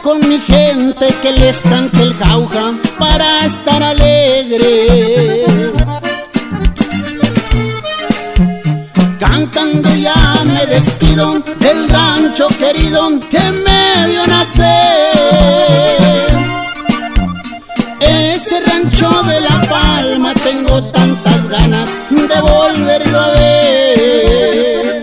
con 0.00 0.20
mi 0.28 0.38
gente 0.38 1.06
que 1.20 1.32
les 1.32 1.60
cante 1.62 2.02
el 2.02 2.14
jauja 2.14 2.72
para 2.98 3.44
estar 3.44 3.82
alegre. 3.82 5.44
Cantando 9.18 9.94
ya 9.94 10.14
me 10.44 10.66
despido 10.66 11.40
del 11.58 11.88
rancho 11.88 12.48
querido 12.58 13.18
que 13.30 13.40
me 13.64 14.06
vio 14.08 14.26
nacer. 14.26 15.12
Ese 18.00 18.60
rancho 18.60 19.10
de 19.24 19.40
La 19.40 19.60
Palma 19.68 20.32
tengo 20.34 20.82
tantas 20.84 21.48
ganas 21.48 21.88
de 22.10 22.40
volverlo 22.40 23.18
a 23.20 23.28
ver. 23.28 25.02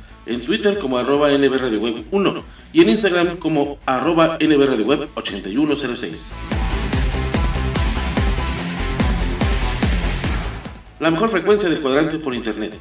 en 0.25 0.41
Twitter 0.41 0.79
como 0.79 0.97
arroba 0.97 1.29
NB 1.29 1.53
Radio 1.57 1.79
Web 1.79 2.03
1 2.11 2.43
y 2.73 2.81
en 2.81 2.89
Instagram 2.89 3.37
como 3.37 3.77
arroba 3.85 4.37
NB 4.39 4.65
Radio 4.65 4.85
Web 4.85 5.09
8106. 5.15 6.31
La 10.99 11.09
mejor 11.09 11.29
frecuencia 11.29 11.69
del 11.69 11.81
cuadrante 11.81 12.19
por 12.19 12.35
internet. 12.35 12.73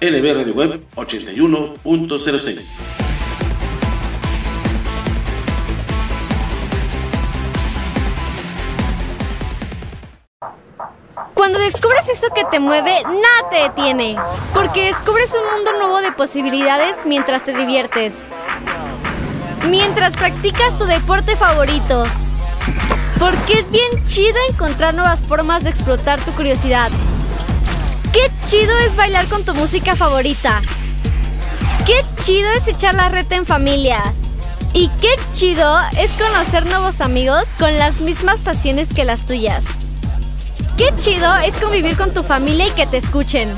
NB 0.00 0.36
Radio 0.36 0.52
Web 0.52 0.82
81.06. 0.94 3.25
Cuando 11.46 11.60
descubres 11.60 12.08
eso 12.08 12.26
que 12.34 12.42
te 12.42 12.58
mueve, 12.58 13.04
nada 13.04 13.48
te 13.48 13.56
detiene. 13.62 14.16
Porque 14.52 14.86
descubres 14.86 15.30
un 15.32 15.54
mundo 15.54 15.74
nuevo 15.74 16.00
de 16.00 16.10
posibilidades 16.10 17.06
mientras 17.06 17.44
te 17.44 17.56
diviertes. 17.56 18.24
Mientras 19.68 20.16
practicas 20.16 20.76
tu 20.76 20.86
deporte 20.86 21.36
favorito. 21.36 22.04
Porque 23.20 23.60
es 23.60 23.70
bien 23.70 23.88
chido 24.08 24.36
encontrar 24.50 24.94
nuevas 24.94 25.22
formas 25.22 25.62
de 25.62 25.70
explotar 25.70 26.20
tu 26.24 26.32
curiosidad. 26.32 26.90
Qué 28.12 28.28
chido 28.44 28.76
es 28.80 28.96
bailar 28.96 29.28
con 29.28 29.44
tu 29.44 29.54
música 29.54 29.94
favorita. 29.94 30.62
Qué 31.86 32.04
chido 32.24 32.50
es 32.56 32.66
echar 32.66 32.96
la 32.96 33.08
reta 33.08 33.36
en 33.36 33.46
familia. 33.46 34.02
Y 34.72 34.88
qué 35.00 35.14
chido 35.32 35.78
es 35.96 36.10
conocer 36.14 36.66
nuevos 36.66 37.00
amigos 37.00 37.44
con 37.56 37.78
las 37.78 38.00
mismas 38.00 38.40
pasiones 38.40 38.92
que 38.92 39.04
las 39.04 39.24
tuyas. 39.24 39.64
Qué 40.76 40.90
chido 40.98 41.34
es 41.36 41.54
convivir 41.54 41.96
con 41.96 42.12
tu 42.12 42.22
familia 42.22 42.68
y 42.68 42.70
que 42.72 42.86
te 42.86 42.98
escuchen. 42.98 43.48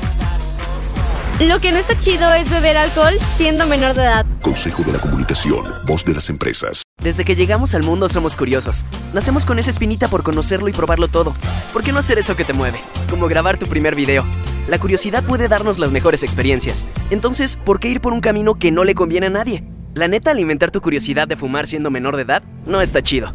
Lo 1.41 1.59
que 1.59 1.73
no 1.73 1.77
está 1.77 1.99
chido 1.99 2.33
es 2.33 2.49
beber 2.49 2.77
alcohol 2.77 3.13
siendo 3.35 3.67
menor 3.67 3.93
de 3.93 4.03
edad. 4.03 4.25
Consejo 4.41 4.83
de 4.83 4.93
la 4.93 4.99
Comunicación, 4.99 5.65
voz 5.85 6.05
de 6.05 6.13
las 6.13 6.29
empresas. 6.29 6.81
Desde 7.01 7.25
que 7.25 7.35
llegamos 7.35 7.75
al 7.75 7.83
mundo 7.83 8.07
somos 8.07 8.37
curiosos. 8.37 8.85
Nacemos 9.13 9.45
con 9.45 9.59
esa 9.59 9.69
espinita 9.69 10.07
por 10.07 10.23
conocerlo 10.23 10.69
y 10.69 10.73
probarlo 10.73 11.09
todo. 11.09 11.35
¿Por 11.73 11.83
qué 11.83 11.91
no 11.91 11.99
hacer 11.99 12.19
eso 12.19 12.37
que 12.37 12.45
te 12.45 12.53
mueve? 12.53 12.79
Como 13.09 13.27
grabar 13.27 13.57
tu 13.57 13.65
primer 13.65 13.95
video. 13.95 14.23
La 14.69 14.79
curiosidad 14.79 15.21
puede 15.21 15.49
darnos 15.49 15.77
las 15.77 15.91
mejores 15.91 16.23
experiencias. 16.23 16.87
Entonces, 17.09 17.57
¿por 17.57 17.81
qué 17.81 17.89
ir 17.89 17.99
por 17.99 18.13
un 18.13 18.21
camino 18.21 18.55
que 18.55 18.71
no 18.71 18.85
le 18.85 18.95
conviene 18.95 19.27
a 19.27 19.31
nadie? 19.31 19.65
La 19.93 20.07
neta, 20.07 20.31
alimentar 20.31 20.71
tu 20.71 20.79
curiosidad 20.79 21.27
de 21.27 21.35
fumar 21.35 21.67
siendo 21.67 21.91
menor 21.91 22.15
de 22.15 22.21
edad 22.21 22.43
no 22.65 22.79
está 22.79 23.01
chido. 23.01 23.33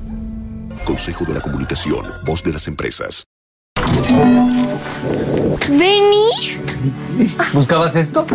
Consejo 0.86 1.26
de 1.26 1.34
la 1.34 1.40
Comunicación, 1.40 2.06
voz 2.24 2.42
de 2.42 2.52
las 2.52 2.66
empresas. 2.66 3.23
¿Vení? 5.68 6.58
¿Buscabas 7.52 7.96
esto? 7.96 8.26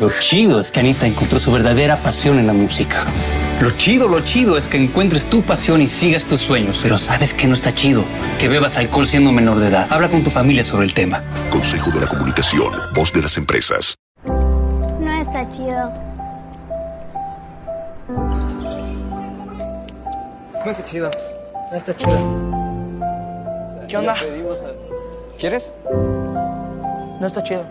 Lo 0.00 0.10
chido 0.20 0.60
es 0.60 0.72
que 0.72 0.80
Anita 0.80 1.06
encontró 1.06 1.38
su 1.40 1.52
verdadera 1.52 2.02
pasión 2.02 2.38
en 2.38 2.46
la 2.46 2.52
música. 2.52 3.04
Lo 3.60 3.70
chido, 3.70 4.08
lo 4.08 4.20
chido 4.20 4.58
es 4.58 4.66
que 4.66 4.76
encuentres 4.76 5.24
tu 5.26 5.42
pasión 5.42 5.80
y 5.80 5.86
sigas 5.86 6.24
tus 6.24 6.40
sueños. 6.40 6.80
Pero 6.82 6.98
¿sabes 6.98 7.32
que 7.32 7.46
no 7.46 7.54
está 7.54 7.72
chido? 7.72 8.04
Que 8.38 8.48
bebas 8.48 8.76
alcohol 8.76 9.06
siendo 9.06 9.30
menor 9.30 9.60
de 9.60 9.68
edad. 9.68 9.86
Habla 9.90 10.08
con 10.08 10.24
tu 10.24 10.30
familia 10.30 10.64
sobre 10.64 10.86
el 10.86 10.94
tema. 10.94 11.22
Consejo 11.50 11.90
de 11.92 12.00
la 12.00 12.06
Comunicación, 12.06 12.72
voz 12.94 13.12
de 13.12 13.22
las 13.22 13.36
empresas. 13.36 13.94
No 14.26 15.12
está 15.12 15.48
chido. 15.48 15.92
No 20.64 20.70
está 20.70 20.84
chido. 20.84 21.10
No 21.70 21.76
está 21.76 21.94
chido. 21.94 22.53
¿Qué 23.88 23.96
onda? 23.96 24.16
¿Quieres? 25.38 25.72
No 27.20 27.26
está 27.26 27.42
chido. 27.42 27.64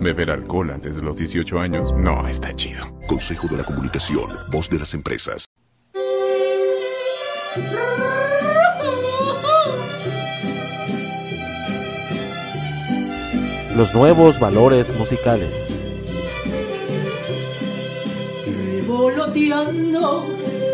Beber 0.00 0.30
alcohol 0.30 0.70
antes 0.70 0.96
de 0.96 1.02
los 1.02 1.16
18 1.16 1.58
años 1.58 1.92
no 1.92 2.28
está 2.28 2.54
chido. 2.54 2.84
Consejo 3.06 3.48
de 3.48 3.56
la 3.56 3.64
Comunicación, 3.64 4.30
voz 4.50 4.70
de 4.70 4.78
las 4.78 4.94
empresas. 4.94 5.44
Los 13.76 13.94
nuevos 13.94 14.38
valores 14.38 14.96
musicales. 14.96 15.74
Revoloteando 18.46 20.26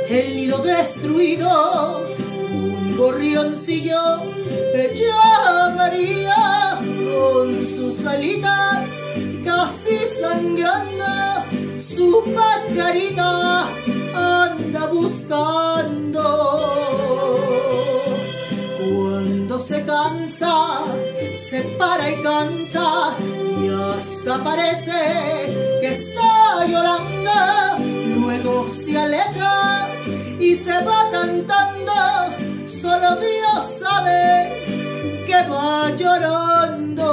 el 0.08 0.36
nido 0.36 0.62
destruido, 0.62 2.08
un 2.52 2.96
gorrioncillo 2.96 4.33
llamaría 4.74 6.78
con 6.80 7.64
sus 7.64 8.04
alitas 8.04 8.88
casi 9.44 9.98
sangrando, 10.20 11.04
su 11.78 12.24
pajarita 12.34 13.68
anda 14.14 14.86
buscando. 14.86 16.24
Cuando 18.78 19.60
se 19.60 19.84
cansa, 19.84 20.82
se 21.48 21.60
para 21.78 22.10
y 22.10 22.22
canta 22.22 23.16
y 23.62 23.68
hasta 23.68 24.42
parece 24.42 24.98
que 25.80 25.94
está 25.94 26.66
llorando. 26.66 27.30
Luego 28.18 28.68
se 28.84 28.98
aleja 28.98 29.86
y 30.40 30.56
se 30.56 30.72
va 30.84 31.03
que 35.34 35.48
va 35.48 35.90
llorando. 35.96 37.10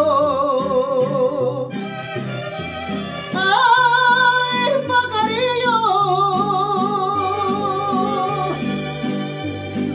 ¡Ay! 3.34 4.70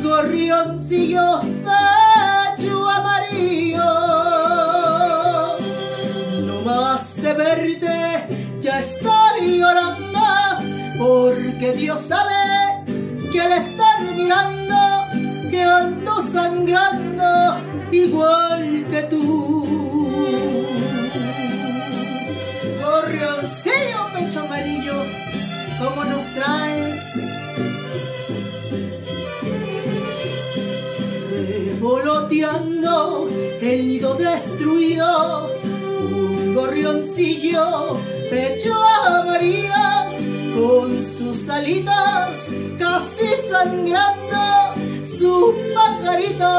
Gorrioncillo 0.02 1.55
traes? 26.36 27.02
Revoloteando 31.48 33.28
el 33.60 33.88
nido 33.88 34.14
destruido, 34.14 35.50
un 35.64 36.54
gorrioncillo, 36.54 37.98
pecho 38.30 38.74
amarillo, 39.04 39.86
con 40.54 40.88
sus 41.16 41.48
alitas 41.48 42.38
casi 42.78 43.28
sangrando, 43.50 44.44
su 45.18 45.54
pajarito 45.74 46.52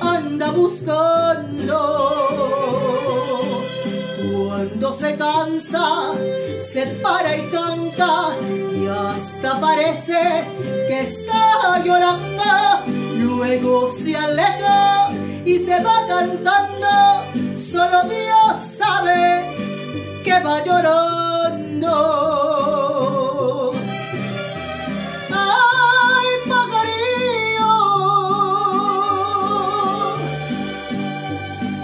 anda 0.00 0.50
buscando. 0.50 1.78
Cuando 4.32 4.92
se 4.92 5.16
cansa, 5.16 6.12
se 6.78 6.86
para 7.02 7.36
y 7.36 7.42
canta 7.50 8.36
y 8.40 8.86
hasta 8.86 9.60
parece 9.60 10.46
que 10.86 11.00
está 11.00 11.82
llorando. 11.84 12.44
Luego 13.16 13.92
se 13.92 14.16
aleja 14.16 15.10
y 15.44 15.58
se 15.58 15.82
va 15.82 16.06
cantando. 16.06 16.86
Solo 17.58 18.04
Dios 18.04 18.62
sabe 18.78 19.44
que 20.22 20.38
va 20.40 20.62
llorando. 20.62 21.94
Ay, 25.30 26.26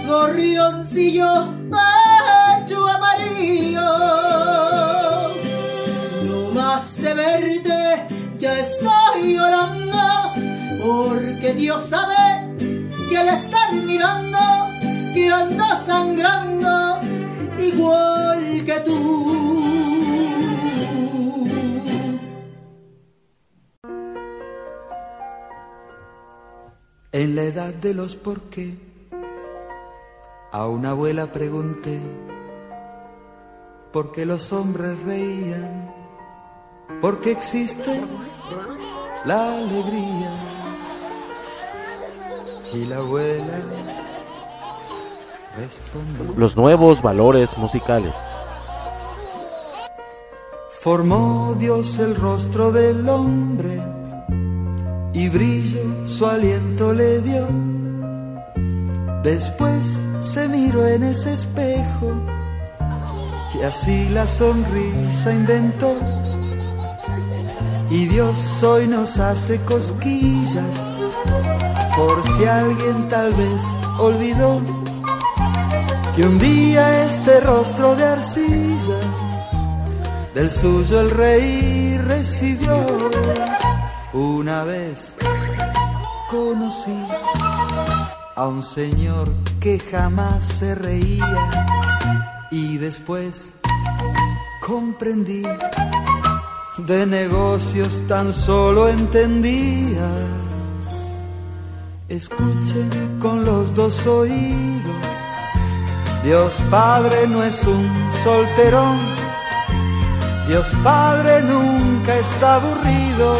gorrioncillo, 0.07 1.54
ya 8.45 8.59
estoy 8.59 9.37
llorando, 9.37 10.03
porque 10.83 11.55
Dios 11.55 11.81
sabe 11.89 12.23
que 13.09 13.23
le 13.23 13.33
están 13.33 13.87
mirando, 13.87 14.37
que 15.15 15.31
anda 15.31 15.83
sangrando 15.83 16.99
igual 17.57 18.63
que 18.63 18.79
tú. 18.81 19.01
En 27.13 27.35
la 27.35 27.43
edad 27.43 27.73
de 27.73 27.95
los 27.95 28.15
por 28.15 28.41
qué, 28.51 28.77
a 30.51 30.67
una 30.67 30.91
abuela 30.91 31.31
pregunté 31.31 31.99
por 33.91 34.11
qué 34.11 34.23
los 34.27 34.53
hombres 34.53 35.01
reían, 35.03 35.91
por 37.01 37.21
qué 37.21 37.31
existe 37.31 38.01
la 39.25 39.57
alegría. 39.57 40.31
Y 42.73 42.85
la 42.85 42.97
abuela 42.97 43.61
respondió. 45.57 46.33
Los 46.35 46.55
nuevos 46.55 47.01
valores 47.01 47.57
musicales. 47.57 48.15
Formó 50.81 51.55
Dios 51.57 51.97
el 51.99 52.15
rostro 52.15 52.71
del 52.71 53.09
hombre 53.09 53.81
y 55.13 55.29
brillo 55.29 56.05
su 56.05 56.27
aliento 56.27 56.93
le 56.93 57.21
dio. 57.21 57.47
Después 59.23 60.03
se 60.19 60.47
miró 60.47 60.85
en 60.85 61.03
ese 61.03 61.33
espejo 61.33 62.11
y 63.59 63.63
así 63.63 64.09
la 64.09 64.27
sonrisa 64.27 65.33
inventó. 65.33 65.95
Y 67.89 68.07
Dios 68.07 68.63
hoy 68.63 68.87
nos 68.87 69.19
hace 69.19 69.59
cosquillas 69.61 70.75
por 71.95 72.23
si 72.27 72.45
alguien 72.45 73.07
tal 73.09 73.33
vez 73.33 73.61
olvidó 73.99 74.61
que 76.15 76.23
un 76.23 76.39
día 76.39 77.05
este 77.05 77.39
rostro 77.41 77.95
de 77.95 78.05
arcilla 78.05 78.99
del 80.33 80.51
suyo 80.51 81.01
el 81.01 81.09
rey 81.11 81.97
recibió. 81.97 82.85
Una 84.13 84.63
vez 84.63 85.15
conocí 86.29 86.97
a 88.35 88.47
un 88.47 88.63
señor 88.63 89.31
que 89.59 89.79
jamás 89.79 90.43
se 90.45 90.75
reía 90.75 91.49
y 92.51 92.77
después 92.77 93.51
comprendí 94.65 95.43
de 96.77 97.05
negocios 97.05 98.03
tan 98.07 98.33
solo 98.33 98.89
entendía. 98.89 100.09
Escuchen 102.09 103.17
con 103.19 103.45
los 103.45 103.73
dos 103.73 104.05
oídos, 104.05 105.05
Dios 106.23 106.61
Padre 106.69 107.27
no 107.27 107.43
es 107.43 107.63
un 107.63 107.89
solterón, 108.23 108.99
Dios 110.47 110.71
Padre 110.83 111.41
nunca 111.41 112.15
está 112.15 112.55
aburrido 112.55 113.35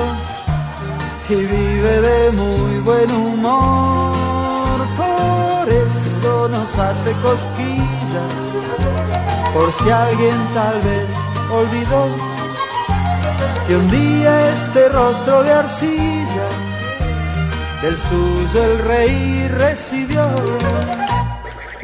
y 1.30 1.36
vive 1.36 2.02
de 2.02 2.32
muy 2.32 2.80
buen 2.80 3.12
humor, 3.12 4.80
por 4.98 5.70
eso 5.70 6.48
nos 6.48 6.76
hace 6.78 7.12
cosquillas, 7.22 8.34
por 9.54 9.72
si 9.74 9.90
alguien 9.92 10.36
tal 10.54 10.82
vez 10.82 11.10
olvidó 11.52 12.25
que 13.68 13.76
un 13.76 13.90
día 13.90 14.52
este 14.52 14.90
rostro 14.90 15.42
de 15.44 15.52
arcilla 15.52 16.48
del 17.82 17.98
suyo 17.98 18.64
el 18.64 18.80
rey 18.80 19.48
recibió. 19.48 20.24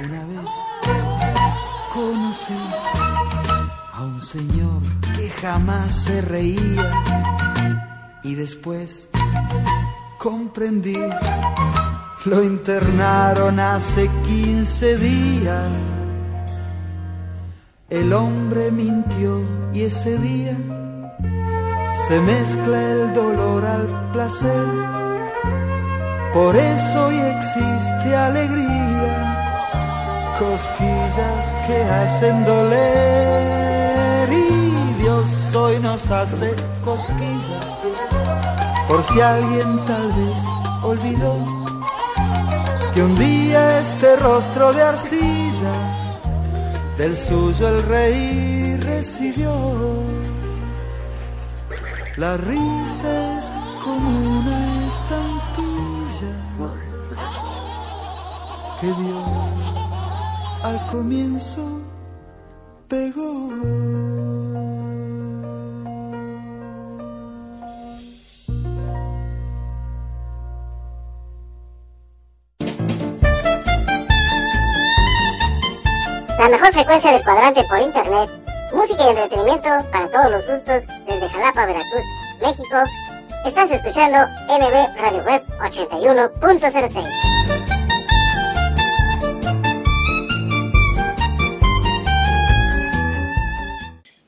Una 0.04 0.26
vez 0.26 0.50
conocí 1.94 2.60
a 3.94 4.04
un 4.04 4.22
señor 4.22 4.82
que 5.16 5.30
jamás 5.30 5.96
se 5.96 6.22
reía 6.22 7.04
y 8.24 8.36
después 8.36 9.08
comprendí, 10.20 11.00
lo 12.26 12.44
internaron 12.44 13.60
hace 13.60 14.08
15 14.28 14.98
días. 14.98 15.70
El 17.90 18.14
hombre 18.14 18.72
mintió 18.72 19.42
y 19.74 19.82
ese 19.82 20.18
día 20.18 20.56
se 22.12 22.20
mezcla 22.20 22.78
el 22.91 23.14
dolor 23.14 23.66
al 23.66 23.88
placer. 24.12 24.66
Por 26.34 26.53
eso 26.57 27.05
hoy 27.05 27.18
existe 27.38 28.14
alegría, 28.14 29.14
cosquillas 30.38 31.55
que 31.66 31.78
hacen 31.82 32.43
doler 32.43 34.28
y 34.30 35.01
Dios 35.01 35.55
hoy 35.55 35.80
nos 35.80 36.12
hace 36.12 36.53
cosquillas. 36.84 37.66
Por 38.89 39.01
si 39.05 39.22
alguien 39.22 39.80
tal 39.86 40.07
vez 40.20 40.39
olvidó 40.84 41.34
que 42.93 43.03
un 43.03 43.18
día 43.18 43.80
este 43.80 44.18
rostro 44.18 44.74
de 44.74 44.82
arcilla 44.82 45.76
del 46.97 47.16
suyo 47.16 47.70
el 47.70 47.84
rey 47.84 48.76
recibió. 48.82 50.11
La 52.18 52.36
risa 52.36 53.39
es 53.39 53.53
como 53.82 54.09
una 54.09 54.86
estampilla 54.86 56.36
que 58.82 58.88
Dios 58.88 59.28
al 60.64 60.88
comienzo 60.91 61.82
pegó. 62.89 63.49
La 76.38 76.49
mejor 76.49 76.74
frecuencia 76.74 77.12
del 77.14 77.24
cuadrante 77.24 77.64
por 77.64 77.80
internet. 77.80 78.41
Música 78.74 79.03
y 79.05 79.09
entretenimiento 79.09 79.69
para 79.91 80.07
todos 80.09 80.32
los 80.32 80.47
gustos 80.47 80.84
desde 81.05 81.30
Jalapa, 81.30 81.65
Veracruz, 81.65 82.03
México. 82.41 82.78
Estás 83.45 83.69
escuchando 83.69 84.17
NB 84.47 84.97
Radio 84.97 85.24
Web 85.24 85.43
81.06. 85.59 87.31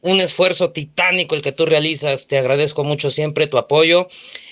un 0.00 0.20
esfuerzo 0.20 0.70
titánico 0.70 1.34
el 1.34 1.42
que 1.42 1.52
tú 1.52 1.66
realizas. 1.66 2.26
Te 2.26 2.38
agradezco 2.38 2.84
mucho 2.84 3.10
siempre 3.10 3.46
tu 3.46 3.58
apoyo 3.58 4.06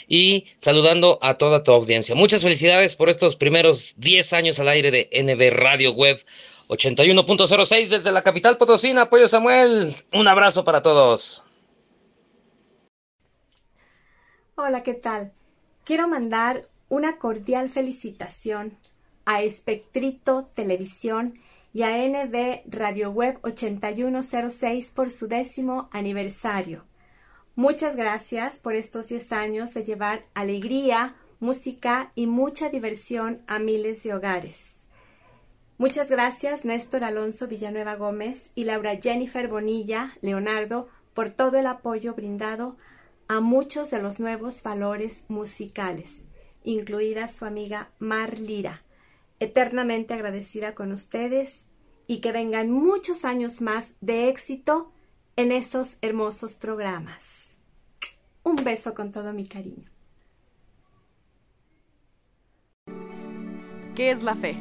y 0.09 0.45
saludando 0.57 1.19
a 1.23 1.35
toda 1.35 1.63
tu 1.63 1.73
audiencia. 1.73 2.15
Muchas 2.15 2.43
felicidades 2.43 2.97
por 2.97 3.09
estos 3.09 3.37
primeros 3.37 3.95
10 3.99 4.33
años 4.33 4.59
al 4.59 4.69
aire 4.69 4.91
de 4.91 5.09
NB 5.13 5.57
Radio 5.57 5.93
Web 5.93 6.25
81.06 6.69 7.89
desde 7.89 8.13
la 8.13 8.23
capital 8.23 8.57
potosina. 8.57 9.03
Apoyo 9.03 9.29
Samuel, 9.29 9.93
un 10.13 10.29
abrazo 10.29 10.65
para 10.65 10.83
todos. 10.83 11.43
Hola, 14.57 14.83
¿qué 14.83 14.95
tal? 14.95 15.33
Quiero 15.85 16.09
mandar 16.09 16.67
una 16.89 17.19
cordial 17.19 17.71
felicitación 17.71 18.79
a 19.25 19.43
Espectrito 19.43 20.49
Televisión 20.55 21.39
y 21.77 21.83
a 21.83 21.91
NB 22.09 22.62
Radio 22.68 23.11
Web 23.11 23.39
8106 23.43 24.93
por 24.93 25.11
su 25.11 25.29
décimo 25.29 25.91
aniversario. 25.93 26.87
Muchas 27.55 27.97
gracias 27.97 28.57
por 28.57 28.74
estos 28.74 29.09
10 29.09 29.33
años 29.33 29.74
de 29.74 29.85
llevar 29.85 30.24
alegría, 30.33 31.16
música 31.39 32.12
y 32.14 32.29
mucha 32.29 32.70
diversión 32.70 33.43
a 33.47 33.59
miles 33.59 34.03
de 34.03 34.14
hogares. 34.14 34.89
Muchas 35.77 36.11
gracias 36.11 36.64
Néstor 36.64 37.05
Alonso 37.05 37.47
Villanueva 37.47 37.95
Gómez 37.97 38.49
y 38.55 38.64
Laura 38.64 38.97
Jennifer 38.97 39.47
Bonilla 39.47 40.16
Leonardo 40.22 40.89
por 41.12 41.29
todo 41.29 41.59
el 41.59 41.66
apoyo 41.66 42.14
brindado 42.14 42.79
a 43.29 43.41
muchos 43.41 43.91
de 43.91 44.01
los 44.01 44.18
nuevos 44.18 44.62
valores 44.62 45.27
musicales, 45.29 46.22
incluida 46.64 47.29
su 47.29 47.45
amiga 47.45 47.91
Mar 47.99 48.39
Lira. 48.39 48.83
Eternamente 49.41 50.14
agradecida 50.14 50.74
con 50.74 50.93
ustedes 50.93 51.66
y 52.07 52.21
que 52.21 52.33
vengan 52.33 52.71
muchos 52.71 53.25
años 53.25 53.61
más 53.61 53.95
de 54.01 54.29
éxito 54.29 54.93
en 55.37 55.53
esos 55.53 55.97
hermosos 56.01 56.55
programas. 56.55 57.55
Un 58.43 58.57
beso 58.57 58.95
con 58.95 59.11
todo 59.11 59.33
mi 59.33 59.47
cariño. 59.47 59.91
¿Qué 63.95 64.11
es 64.11 64.23
la 64.23 64.35
fe? 64.35 64.57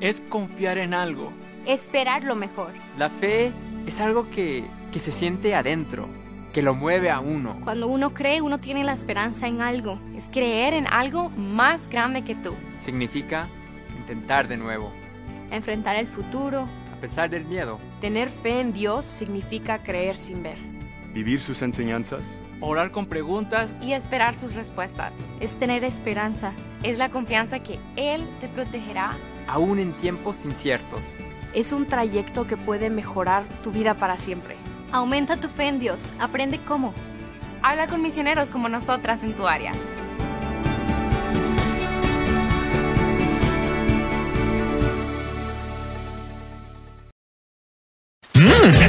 Es 0.00 0.20
confiar 0.22 0.78
en 0.78 0.94
algo. 0.94 1.32
Esperar 1.66 2.24
lo 2.24 2.34
mejor. 2.34 2.72
La 2.98 3.10
fe 3.10 3.52
es 3.86 4.00
algo 4.00 4.28
que, 4.30 4.64
que 4.92 4.98
se 4.98 5.12
siente 5.12 5.54
adentro, 5.54 6.08
que 6.52 6.62
lo 6.62 6.74
mueve 6.74 7.10
a 7.10 7.20
uno. 7.20 7.60
Cuando 7.64 7.86
uno 7.86 8.14
cree, 8.14 8.40
uno 8.40 8.58
tiene 8.58 8.82
la 8.82 8.92
esperanza 8.92 9.46
en 9.46 9.60
algo. 9.60 10.00
Es 10.16 10.28
creer 10.30 10.74
en 10.74 10.86
algo 10.86 11.28
más 11.30 11.88
grande 11.88 12.24
que 12.24 12.34
tú. 12.34 12.54
Significa 12.76 13.48
intentar 13.98 14.48
de 14.48 14.56
nuevo. 14.56 14.92
Enfrentar 15.50 15.96
el 15.96 16.08
futuro. 16.08 16.68
A 16.92 17.00
pesar 17.00 17.30
del 17.30 17.44
miedo. 17.44 17.78
Tener 18.00 18.28
fe 18.28 18.60
en 18.60 18.72
Dios 18.72 19.04
significa 19.04 19.82
creer 19.82 20.16
sin 20.16 20.42
ver. 20.42 20.58
Vivir 21.12 21.40
sus 21.40 21.62
enseñanzas. 21.62 22.40
Orar 22.60 22.90
con 22.90 23.06
preguntas. 23.06 23.74
Y 23.80 23.92
esperar 23.92 24.34
sus 24.34 24.54
respuestas. 24.54 25.12
Es 25.40 25.56
tener 25.56 25.84
esperanza. 25.84 26.52
Es 26.82 26.98
la 26.98 27.10
confianza 27.10 27.60
que 27.60 27.78
Él 27.96 28.28
te 28.40 28.48
protegerá. 28.48 29.16
Aún 29.46 29.78
en 29.78 29.92
tiempos 29.94 30.44
inciertos. 30.44 31.00
Es 31.54 31.72
un 31.72 31.86
trayecto 31.86 32.46
que 32.46 32.56
puede 32.56 32.90
mejorar 32.90 33.44
tu 33.62 33.70
vida 33.70 33.94
para 33.94 34.16
siempre. 34.16 34.56
Aumenta 34.92 35.38
tu 35.38 35.48
fe 35.48 35.68
en 35.68 35.78
Dios. 35.78 36.12
Aprende 36.18 36.60
cómo. 36.60 36.92
Habla 37.62 37.86
con 37.86 38.02
misioneros 38.02 38.50
como 38.50 38.68
nosotras 38.68 39.22
en 39.22 39.34
tu 39.34 39.46
área. 39.46 39.72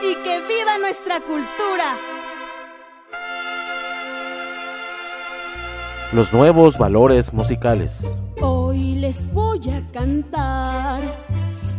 ¡Y 0.00 0.14
que 0.22 0.40
viva 0.46 0.78
nuestra 0.78 1.20
cultura! 1.20 1.96
Los 6.12 6.32
nuevos 6.32 6.78
valores 6.78 7.32
musicales. 7.32 8.16
Hoy 8.40 8.94
les 8.94 9.30
voy 9.32 9.60
a 9.70 9.82
cantar 9.92 11.02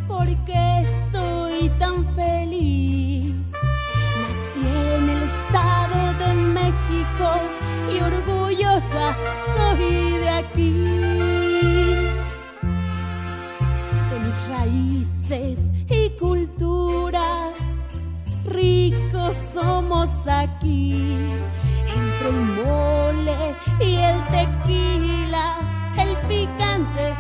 porque 0.08 0.54
estoy 0.82 1.70
tan 1.80 2.06
feliz. 2.14 3.34
Nací 4.22 4.68
en 4.98 5.10
el 5.10 5.24
Estado 5.24 6.14
de 6.20 6.34
México 6.34 7.40
y 7.90 8.02
orgullosa 8.02 9.18
soy 9.56 10.18
de 10.18 10.30
aquí. 10.30 10.74
De 14.12 14.20
mis 14.20 14.48
raíces 14.50 15.69
ricos 18.50 19.36
somos 19.54 20.10
aquí. 20.28 21.16
Entre 21.96 22.30
el 22.30 22.42
mole 22.58 23.56
y 23.80 23.96
el 23.96 24.24
tequila, 24.28 25.58
el 25.98 26.16
picante 26.28 27.16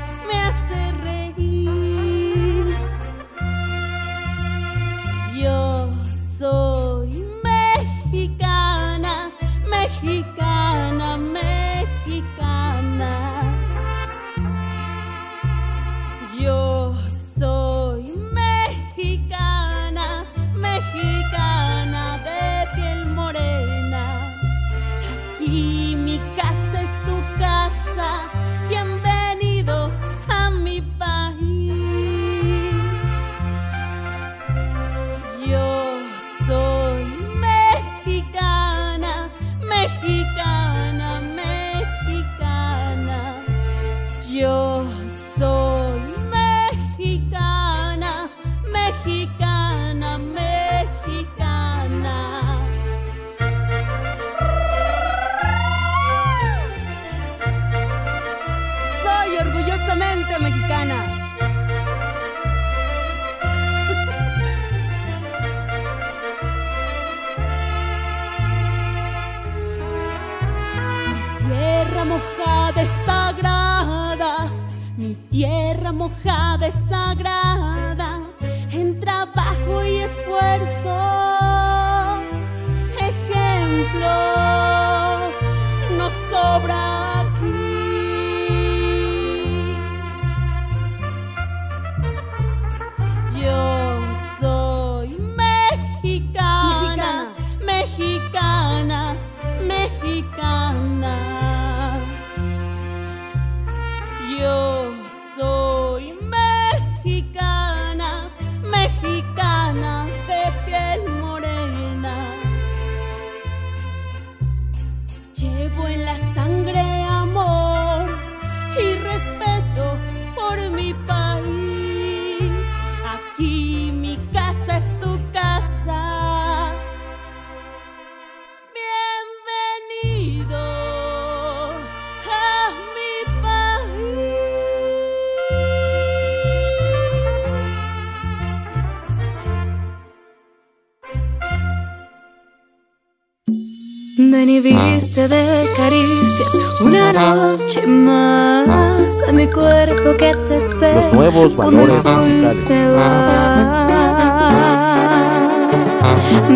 ven 144.39 144.49
y 144.49 144.59
viste 144.61 145.27
de 145.27 145.69
caricias 145.75 146.53
una 146.79 147.11
noche 147.11 147.85
más 147.85 149.27
a 149.27 149.31
mi 149.33 149.47
cuerpo 149.47 150.15
que 150.17 150.33
te 150.47 150.57
espera. 150.57 151.01
Los 151.01 151.13
nuevos 151.13 151.57
valores 151.57 152.05
musicales. 152.05 152.69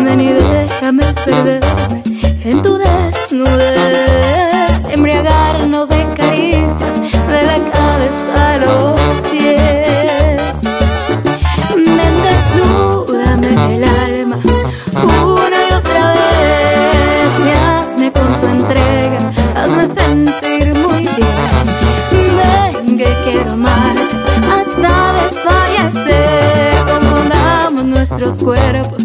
Ven 0.02 0.20
y 0.20 0.32
déjame 0.32 1.04
perderme 1.26 2.02
en 2.44 2.62
tu 2.62 2.78
desnudez, 2.78 3.52
embriagar 4.90 5.53
los 28.34 28.42
cuerpos 28.42 29.03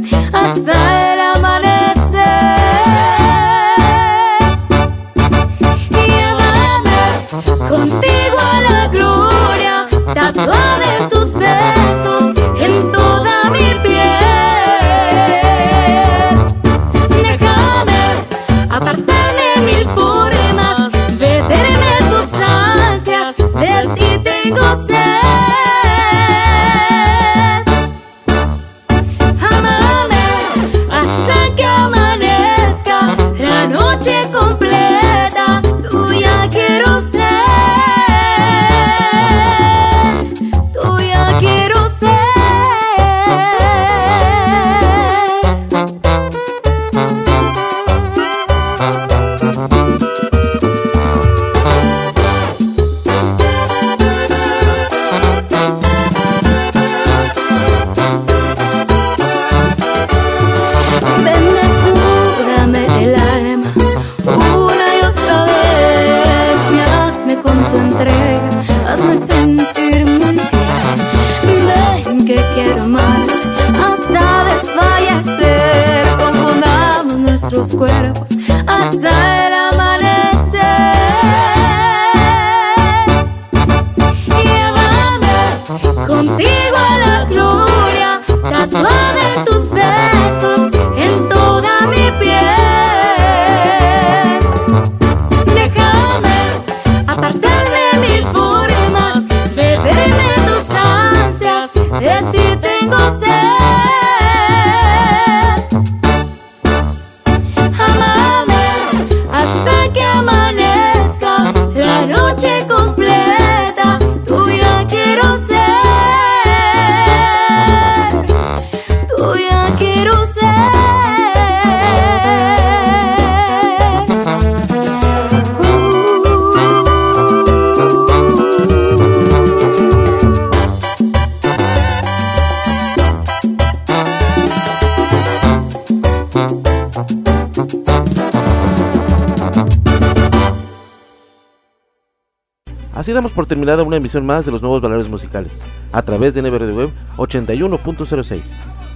damos 143.20 143.34
por 143.34 143.45
terminada 143.45 143.84
una 143.84 143.97
emisión 143.97 144.26
más 144.26 144.45
de 144.45 144.51
los 144.53 144.61
nuevos 144.61 144.80
valores 144.80 145.09
musicales 145.09 145.59
a 145.91 146.01
través 146.03 146.34
de 146.34 146.41
NBRD 146.41 146.74
Web 146.74 146.89
81.06. 147.17 148.43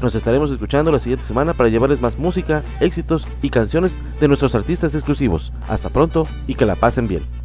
Nos 0.02 0.16
estaremos 0.16 0.50
escuchando 0.50 0.94
la 0.94 1.00
siguiente 1.00 1.26
semana 1.26 1.52
para 1.52 1.68
llevarles 1.68 2.00
más 2.00 2.18
música, 2.18 2.64
éxitos 2.80 3.28
y 3.42 3.50
canciones 3.50 3.94
de 4.22 4.30
nuestros 4.30 4.56
artistas 4.56 4.96
exclusivos. 4.96 5.52
Hasta 5.68 5.90
pronto 5.90 6.26
y 6.48 6.56
que 6.56 6.66
la 6.66 6.76
pasen 6.76 7.10
bien. 7.10 7.43